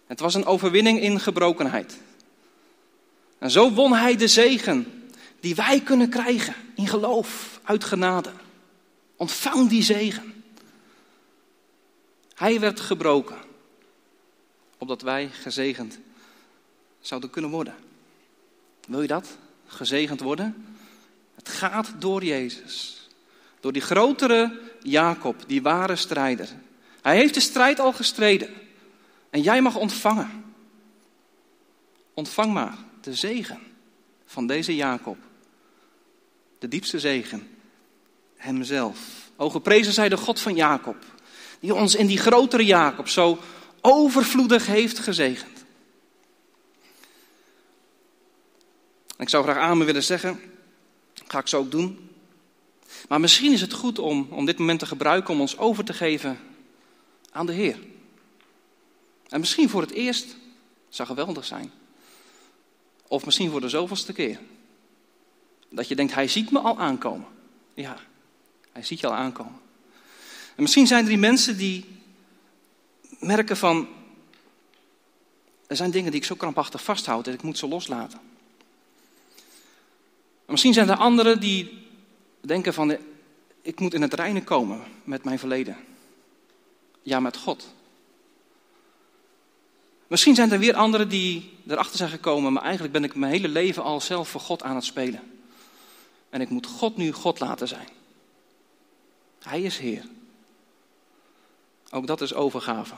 Het 0.07 0.21
was 0.21 0.35
een 0.35 0.45
overwinning 0.45 1.01
in 1.01 1.21
gebrokenheid. 1.21 1.97
En 3.39 3.51
zo 3.51 3.73
won 3.73 3.93
hij 3.93 4.17
de 4.17 4.29
zegen 4.29 5.09
die 5.41 5.55
wij 5.55 5.81
kunnen 5.81 6.09
krijgen 6.09 6.55
in 6.75 6.87
geloof, 6.87 7.61
uit 7.63 7.85
genade. 7.85 8.33
Ontvang 9.17 9.69
die 9.69 9.83
zegen. 9.83 10.45
Hij 12.35 12.61
werd 12.61 12.81
gebroken, 12.81 13.39
opdat 14.79 15.03
wij 15.03 15.29
gezegend 15.29 15.99
zouden 17.07 17.31
kunnen 17.31 17.51
worden. 17.51 17.75
Wil 18.87 19.01
je 19.01 19.07
dat? 19.07 19.39
Gezegend 19.67 20.21
worden? 20.21 20.67
Het 21.35 21.49
gaat 21.49 21.93
door 21.99 22.25
Jezus. 22.25 23.09
Door 23.61 23.73
die 23.73 23.83
grotere 23.83 24.61
Jacob, 24.83 25.45
die 25.47 25.63
ware 25.63 25.97
strijder. 25.97 26.49
Hij 27.03 27.17
heeft 27.17 27.35
de 27.35 27.41
strijd 27.41 27.81
al 27.81 27.93
gestreden. 27.93 28.49
En 29.31 29.43
jij 29.43 29.63
mag 29.63 29.77
ontvangen. 29.77 30.45
Ontvang 32.15 32.53
maar 32.53 32.77
de 33.01 33.15
zegen 33.15 33.61
van 34.27 34.47
deze 34.47 34.75
Jacob. 34.75 35.17
De 36.59 36.69
diepste 36.69 37.01
zegen. 37.01 37.49
Hemzelf. 38.37 38.99
O 39.37 39.51
geprezen 39.51 39.93
zij 39.93 40.09
de 40.09 40.17
God 40.17 40.41
van 40.41 40.55
Jacob. 40.55 41.05
Die 41.61 41.75
ons 41.75 41.95
in 41.95 42.07
die 42.07 42.19
grotere 42.19 42.65
Jacob 42.65 43.09
zo 43.09 43.39
overvloedig 43.81 44.67
heeft 44.67 44.99
gezegend. 44.99 45.56
Ik 49.19 49.29
zou 49.29 49.43
graag 49.45 49.57
amen 49.57 49.87
willen 49.87 50.05
zeggen. 50.05 50.41
Ga 51.27 51.39
ik 51.39 51.47
zo 51.47 51.59
ook 51.59 51.71
doen. 51.71 52.11
Maar 53.09 53.21
misschien 53.21 53.53
is 53.53 53.61
het 53.61 53.73
goed 53.73 53.99
om, 53.99 54.29
om 54.31 54.45
dit 54.45 54.59
moment 54.59 54.79
te 54.79 54.87
gebruiken 54.87 55.35
om 55.35 55.41
ons 55.41 55.59
over 55.59 55.85
te 55.85 55.93
geven 55.93 56.39
aan 57.31 57.47
de 57.47 57.53
Heer. 57.53 57.79
En 59.29 59.41
misschien 59.41 59.69
voor 59.69 59.81
het 59.81 59.91
eerst, 59.91 60.37
zou 60.89 61.09
geweldig 61.09 61.45
zijn. 61.45 61.73
Of 63.09 63.25
misschien 63.25 63.51
voor 63.51 63.61
de 63.61 63.69
zoveelste 63.69 64.13
keer. 64.13 64.41
Dat 65.69 65.89
je 65.89 65.97
denkt, 65.97 66.15
hij 66.15 66.29
ziet 66.29 66.51
me 66.51 66.59
al 66.59 66.79
aankomen. 66.79 67.27
Ja, 67.75 67.97
hij 68.73 68.83
ziet 68.83 69.01
je 69.01 69.07
al 69.07 69.15
aankomen. 69.15 69.61
En 70.57 70.63
misschien 70.63 70.87
zijn 70.87 71.03
er 71.03 71.09
die 71.09 71.19
mensen 71.19 71.57
die 71.57 71.85
merken 73.19 73.57
van, 73.57 73.89
er 75.67 75.77
zijn 75.77 75.91
dingen 75.91 76.11
die 76.11 76.21
ik 76.21 76.27
zo 76.27 76.35
krampachtig 76.35 76.83
vasthoud 76.83 77.25
dat 77.25 77.35
ik 77.35 77.43
moet 77.43 77.59
ze 77.59 77.69
loslaten. 77.69 78.21
Misschien 80.47 80.73
zijn 80.73 80.89
er 80.89 80.97
anderen 80.97 81.41
die 81.41 81.87
denken 82.41 82.75
van, 82.75 82.97
ik 83.63 83.81
moet 83.81 83.95
in 83.95 84.03
het 84.03 84.15
reinen 84.15 84.45
komen 84.45 84.81
met 85.05 85.25
mijn 85.25 85.39
verleden. 85.39 85.77
Ja, 87.03 87.21
met 87.21 87.37
God. 87.37 87.75
Misschien 90.07 90.35
zijn 90.35 90.53
er 90.53 90.59
weer 90.59 90.75
anderen 90.75 91.09
die 91.09 91.59
erachter 91.67 91.97
zijn 91.97 92.11
gekomen, 92.11 92.53
maar 92.53 92.63
eigenlijk 92.63 92.93
ben 92.93 93.05
ik 93.05 93.15
mijn 93.15 93.33
hele 93.33 93.49
leven 93.49 93.83
al 93.83 94.01
zelf 94.01 94.29
voor 94.29 94.41
God 94.41 94.63
aan 94.63 94.75
het 94.75 94.85
spelen. 94.85 95.21
En 96.31 96.41
ik 96.41 96.49
moet 96.49 96.67
God 96.67 96.97
nu 96.97 97.13
God 97.13 97.41
laten 97.41 97.69
zijn. 97.69 97.89
Hij 99.43 99.63
is 99.63 99.79
Heer. 99.79 100.05
Ook 101.91 102.07
dat 102.07 102.21
is 102.21 102.35
overgave. 102.35 102.95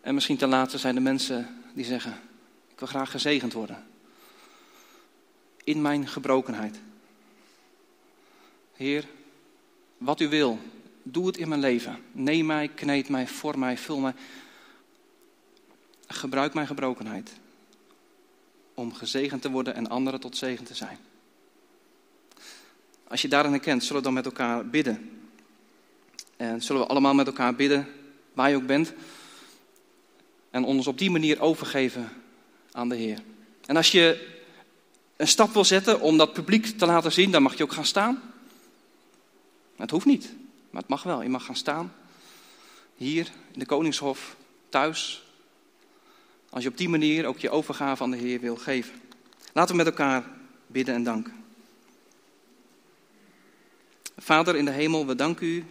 En 0.00 0.14
misschien 0.14 0.36
ten 0.36 0.48
laatste 0.48 0.78
zijn 0.78 0.96
er 0.96 1.02
mensen 1.02 1.62
die 1.74 1.84
zeggen: 1.84 2.20
Ik 2.70 2.78
wil 2.78 2.88
graag 2.88 3.10
gezegend 3.10 3.52
worden. 3.52 3.86
In 5.68 5.82
mijn 5.82 6.06
gebrokenheid. 6.06 6.80
Heer, 8.72 9.04
wat 9.98 10.20
u 10.20 10.28
wil, 10.28 10.58
doe 11.02 11.26
het 11.26 11.36
in 11.36 11.48
mijn 11.48 11.60
leven. 11.60 11.98
Neem 12.12 12.46
mij, 12.46 12.68
kneed 12.68 13.08
mij, 13.08 13.26
vorm 13.26 13.58
mij, 13.58 13.78
vul 13.78 13.98
mij. 13.98 14.14
Gebruik 16.06 16.54
mijn 16.54 16.66
gebrokenheid 16.66 17.32
om 18.74 18.94
gezegend 18.94 19.42
te 19.42 19.50
worden 19.50 19.74
en 19.74 19.88
anderen 19.88 20.20
tot 20.20 20.36
zegen 20.36 20.64
te 20.64 20.74
zijn. 20.74 20.98
Als 23.08 23.22
je 23.22 23.28
daarin 23.28 23.52
herkent, 23.52 23.82
zullen 23.82 23.96
we 23.96 24.02
dan 24.02 24.14
met 24.14 24.26
elkaar 24.26 24.66
bidden. 24.66 25.20
En 26.36 26.62
zullen 26.62 26.82
we 26.82 26.88
allemaal 26.88 27.14
met 27.14 27.26
elkaar 27.26 27.54
bidden, 27.54 27.88
waar 28.32 28.50
je 28.50 28.56
ook 28.56 28.66
bent. 28.66 28.92
En 30.50 30.64
ons 30.64 30.86
op 30.86 30.98
die 30.98 31.10
manier 31.10 31.40
overgeven 31.40 32.08
aan 32.72 32.88
de 32.88 32.96
Heer. 32.96 33.22
En 33.66 33.76
als 33.76 33.92
je 33.92 34.36
een 35.18 35.28
stap 35.28 35.52
wil 35.52 35.64
zetten 35.64 36.00
om 36.00 36.16
dat 36.16 36.32
publiek 36.32 36.78
te 36.78 36.86
laten 36.86 37.12
zien, 37.12 37.30
dan 37.30 37.42
mag 37.42 37.56
je 37.56 37.62
ook 37.62 37.72
gaan 37.72 37.84
staan. 37.84 38.22
Het 39.76 39.90
hoeft 39.90 40.06
niet, 40.06 40.32
maar 40.70 40.80
het 40.80 40.90
mag 40.90 41.02
wel. 41.02 41.22
Je 41.22 41.28
mag 41.28 41.44
gaan 41.44 41.56
staan. 41.56 41.92
Hier 42.96 43.30
in 43.52 43.58
de 43.58 43.66
Koningshof, 43.66 44.36
thuis, 44.68 45.22
als 46.50 46.62
je 46.62 46.68
op 46.68 46.76
die 46.76 46.88
manier 46.88 47.26
ook 47.26 47.38
je 47.38 47.50
overgave 47.50 48.02
aan 48.02 48.10
de 48.10 48.16
Heer 48.16 48.40
wil 48.40 48.56
geven. 48.56 49.00
Laten 49.52 49.70
we 49.70 49.76
met 49.76 49.86
elkaar 49.86 50.24
bidden 50.66 50.94
en 50.94 51.02
danken. 51.02 51.44
Vader 54.16 54.56
in 54.56 54.64
de 54.64 54.70
hemel, 54.70 55.06
we 55.06 55.14
danken 55.14 55.46
u, 55.46 55.64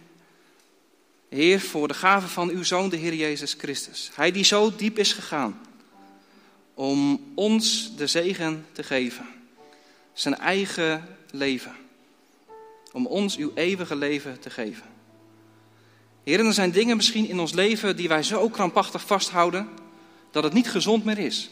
Heer, 1.28 1.60
voor 1.60 1.88
de 1.88 1.94
gave 1.94 2.28
van 2.28 2.48
uw 2.48 2.62
Zoon, 2.62 2.88
de 2.88 2.96
Heer 2.96 3.14
Jezus 3.14 3.54
Christus. 3.58 4.10
Hij 4.14 4.30
die 4.30 4.44
zo 4.44 4.76
diep 4.76 4.98
is 4.98 5.12
gegaan 5.12 5.60
om 6.74 7.20
ons 7.34 7.96
de 7.96 8.06
zegen 8.06 8.66
te 8.72 8.82
geven. 8.82 9.37
Zijn 10.18 10.36
eigen 10.36 11.16
leven. 11.30 11.72
om 12.92 13.06
ons 13.06 13.36
uw 13.36 13.50
eeuwige 13.54 13.96
leven 13.96 14.40
te 14.40 14.50
geven. 14.50 14.86
Heer, 16.24 16.46
er 16.46 16.52
zijn 16.52 16.70
dingen 16.70 16.96
misschien 16.96 17.28
in 17.28 17.40
ons 17.40 17.52
leven 17.52 17.96
die 17.96 18.08
wij 18.08 18.22
zo 18.22 18.48
krampachtig 18.48 19.06
vasthouden 19.06 19.68
dat 20.30 20.44
het 20.44 20.52
niet 20.52 20.70
gezond 20.70 21.04
meer 21.04 21.18
is. 21.18 21.50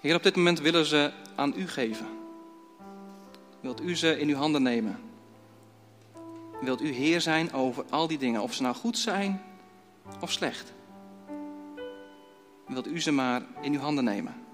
Heer, 0.00 0.14
op 0.14 0.22
dit 0.22 0.36
moment 0.36 0.60
willen 0.60 0.86
ze 0.86 1.12
aan 1.34 1.52
u 1.56 1.68
geven. 1.68 2.06
Wilt 3.60 3.80
u 3.80 3.96
ze 3.96 4.18
in 4.18 4.28
uw 4.28 4.36
handen 4.36 4.62
nemen? 4.62 5.00
Wilt 6.60 6.82
u 6.82 6.92
Heer 6.92 7.20
zijn 7.20 7.52
over 7.52 7.84
al 7.90 8.06
die 8.06 8.18
dingen, 8.18 8.42
of 8.42 8.54
ze 8.54 8.62
nou 8.62 8.74
goed 8.74 8.98
zijn 8.98 9.42
of 10.20 10.32
slecht? 10.32 10.72
Wilt 12.66 12.86
u 12.86 13.00
ze 13.00 13.10
maar 13.10 13.42
in 13.60 13.72
uw 13.72 13.80
handen 13.80 14.04
nemen? 14.04 14.47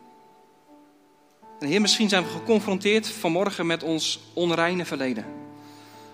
En 1.64 1.70
Heer, 1.70 1.80
misschien 1.80 2.08
zijn 2.08 2.22
we 2.22 2.28
geconfronteerd 2.28 3.08
vanmorgen 3.08 3.66
met 3.66 3.82
ons 3.82 4.20
onreine 4.34 4.84
verleden. 4.84 5.24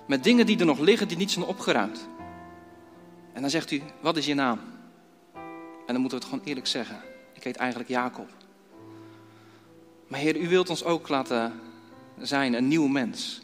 Met 0.06 0.24
dingen 0.24 0.46
die 0.46 0.58
er 0.58 0.66
nog 0.66 0.78
liggen 0.78 1.08
die 1.08 1.16
niet 1.16 1.30
zijn 1.30 1.44
opgeruimd. 1.44 2.08
En 3.32 3.40
dan 3.40 3.50
zegt 3.50 3.70
u, 3.70 3.82
wat 4.00 4.16
is 4.16 4.26
je 4.26 4.34
naam? 4.34 4.60
En 5.86 5.92
dan 5.92 6.00
moeten 6.00 6.18
we 6.18 6.24
het 6.24 6.32
gewoon 6.32 6.44
eerlijk 6.44 6.66
zeggen. 6.66 7.00
Ik 7.34 7.44
heet 7.44 7.56
eigenlijk 7.56 7.90
Jacob. 7.90 8.28
Maar 10.08 10.20
Heer, 10.20 10.36
u 10.36 10.48
wilt 10.48 10.70
ons 10.70 10.84
ook 10.84 11.08
laten 11.08 11.52
zijn 12.20 12.54
een 12.54 12.68
nieuw 12.68 12.86
mens. 12.86 13.40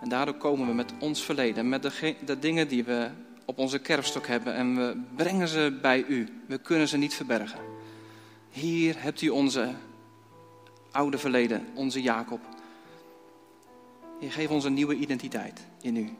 En 0.00 0.08
daardoor 0.08 0.36
komen 0.36 0.66
we 0.66 0.74
met 0.74 0.92
ons 0.98 1.22
verleden, 1.22 1.68
met 1.68 1.82
de, 1.82 2.14
de 2.24 2.38
dingen 2.38 2.68
die 2.68 2.84
we 2.84 3.08
op 3.44 3.58
onze 3.58 3.78
kerfstok 3.78 4.26
hebben 4.26 4.54
en 4.54 4.76
we 4.76 5.00
brengen 5.16 5.48
ze 5.48 5.78
bij 5.82 6.04
u. 6.08 6.28
We 6.46 6.58
kunnen 6.58 6.88
ze 6.88 6.96
niet 6.96 7.14
verbergen. 7.14 7.60
Hier 8.50 8.94
hebt 9.02 9.22
u 9.22 9.28
onze 9.28 9.74
oude 10.90 11.18
verleden, 11.18 11.66
onze 11.74 12.02
Jacob. 12.02 12.40
Je 14.20 14.30
geeft 14.30 14.50
ons 14.50 14.64
een 14.64 14.74
nieuwe 14.74 14.94
identiteit 14.94 15.66
in 15.80 15.96
u. 15.96 16.10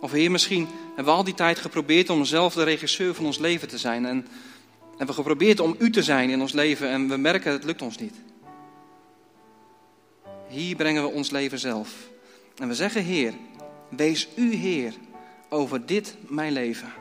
Of 0.00 0.12
Heer, 0.12 0.30
misschien 0.30 0.68
hebben 0.86 1.04
we 1.04 1.10
al 1.10 1.24
die 1.24 1.34
tijd 1.34 1.58
geprobeerd 1.58 2.10
om 2.10 2.24
zelf 2.24 2.54
de 2.54 2.62
regisseur 2.62 3.14
van 3.14 3.26
ons 3.26 3.38
leven 3.38 3.68
te 3.68 3.78
zijn. 3.78 4.06
En 4.06 4.26
hebben 4.88 5.06
we 5.06 5.12
geprobeerd 5.12 5.60
om 5.60 5.74
u 5.78 5.90
te 5.90 6.02
zijn 6.02 6.30
in 6.30 6.40
ons 6.40 6.52
leven 6.52 6.88
en 6.88 7.08
we 7.08 7.16
merken 7.16 7.52
het 7.52 7.64
lukt 7.64 7.82
ons 7.82 7.98
niet. 7.98 8.14
Hier 10.48 10.76
brengen 10.76 11.02
we 11.02 11.08
ons 11.08 11.30
leven 11.30 11.58
zelf. 11.58 12.08
En 12.56 12.68
we 12.68 12.74
zeggen, 12.74 13.02
Heer, 13.02 13.32
wees 13.88 14.28
u 14.36 14.54
Heer 14.54 14.94
over 15.48 15.86
dit 15.86 16.16
mijn 16.28 16.52
leven. 16.52 16.92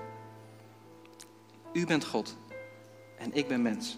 U 1.73 1.85
bent 1.85 2.05
God 2.05 2.35
en 3.17 3.33
ik 3.33 3.47
ben 3.47 3.61
mens. 3.61 3.97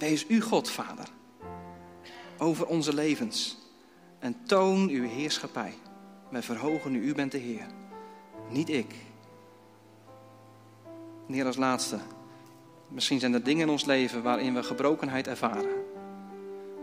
Wees 0.00 0.24
u 0.28 0.40
God, 0.40 0.70
Vader, 0.70 1.08
over 2.38 2.66
onze 2.66 2.94
levens 2.94 3.58
en 4.18 4.36
toon 4.46 4.88
uw 4.88 5.08
heerschappij. 5.08 5.74
Wij 6.30 6.42
verhogen 6.42 6.94
u, 6.94 7.02
u 7.02 7.14
bent 7.14 7.32
de 7.32 7.38
Heer, 7.38 7.66
niet 8.48 8.68
ik. 8.68 8.94
Neer 11.26 11.46
als 11.46 11.56
laatste, 11.56 11.98
misschien 12.88 13.20
zijn 13.20 13.34
er 13.34 13.42
dingen 13.42 13.62
in 13.62 13.72
ons 13.72 13.84
leven 13.84 14.22
waarin 14.22 14.54
we 14.54 14.62
gebrokenheid 14.62 15.26
ervaren. 15.26 15.84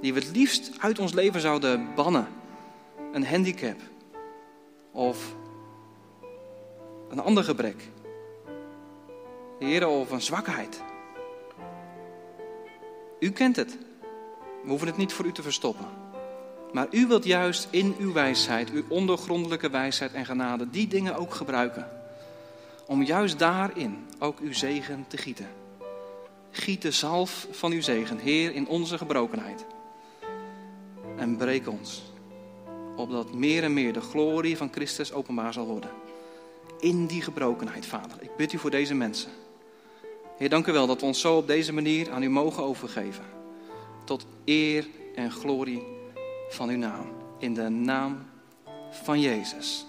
Die 0.01 0.13
we 0.13 0.19
het 0.19 0.35
liefst 0.35 0.71
uit 0.79 0.99
ons 0.99 1.13
leven 1.13 1.41
zouden 1.41 1.95
bannen. 1.95 2.27
Een 3.11 3.25
handicap 3.25 3.79
of 4.91 5.35
een 7.09 7.19
ander 7.19 7.43
gebrek. 7.43 7.89
Heer, 9.59 9.87
of 9.87 10.11
een 10.11 10.21
zwakheid. 10.21 10.81
U 13.19 13.31
kent 13.31 13.55
het. 13.55 13.77
We 14.63 14.69
hoeven 14.69 14.87
het 14.87 14.97
niet 14.97 15.13
voor 15.13 15.25
u 15.25 15.31
te 15.31 15.41
verstoppen. 15.41 15.87
Maar 16.73 16.87
u 16.91 17.07
wilt 17.07 17.25
juist 17.25 17.67
in 17.69 17.95
uw 17.99 18.13
wijsheid, 18.13 18.71
uw 18.71 18.83
ondergrondelijke 18.89 19.69
wijsheid 19.69 20.13
en 20.13 20.25
genade, 20.25 20.69
die 20.69 20.87
dingen 20.87 21.15
ook 21.15 21.33
gebruiken. 21.33 21.89
Om 22.85 23.03
juist 23.03 23.39
daarin 23.39 24.05
ook 24.19 24.39
uw 24.39 24.53
zegen 24.53 25.05
te 25.07 25.17
gieten. 25.17 25.47
Giet 26.51 26.81
de 26.81 26.91
zalf 26.91 27.47
van 27.51 27.71
uw 27.71 27.81
zegen, 27.81 28.17
Heer, 28.17 28.53
in 28.53 28.67
onze 28.67 28.97
gebrokenheid. 28.97 29.65
En 31.15 31.37
breek 31.37 31.67
ons, 31.67 32.03
opdat 32.95 33.33
meer 33.33 33.63
en 33.63 33.73
meer 33.73 33.93
de 33.93 34.01
glorie 34.01 34.57
van 34.57 34.71
Christus 34.71 35.13
openbaar 35.13 35.53
zal 35.53 35.65
worden. 35.65 35.89
In 36.79 37.07
die 37.07 37.21
gebrokenheid, 37.21 37.85
Vader. 37.85 38.17
Ik 38.21 38.35
bid 38.35 38.53
u 38.53 38.57
voor 38.57 38.71
deze 38.71 38.93
mensen. 38.93 39.31
Heer, 40.37 40.49
dank 40.49 40.67
u 40.67 40.71
wel 40.71 40.87
dat 40.87 40.99
we 40.99 41.05
ons 41.05 41.21
zo 41.21 41.37
op 41.37 41.47
deze 41.47 41.73
manier 41.73 42.11
aan 42.11 42.23
u 42.23 42.29
mogen 42.29 42.63
overgeven. 42.63 43.23
Tot 44.05 44.25
eer 44.45 44.87
en 45.15 45.31
glorie 45.31 45.83
van 46.49 46.69
uw 46.69 46.77
naam. 46.77 47.05
In 47.39 47.53
de 47.53 47.69
naam 47.69 48.25
van 48.89 49.19
Jezus. 49.19 49.85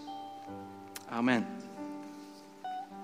Amen. 1.08 1.57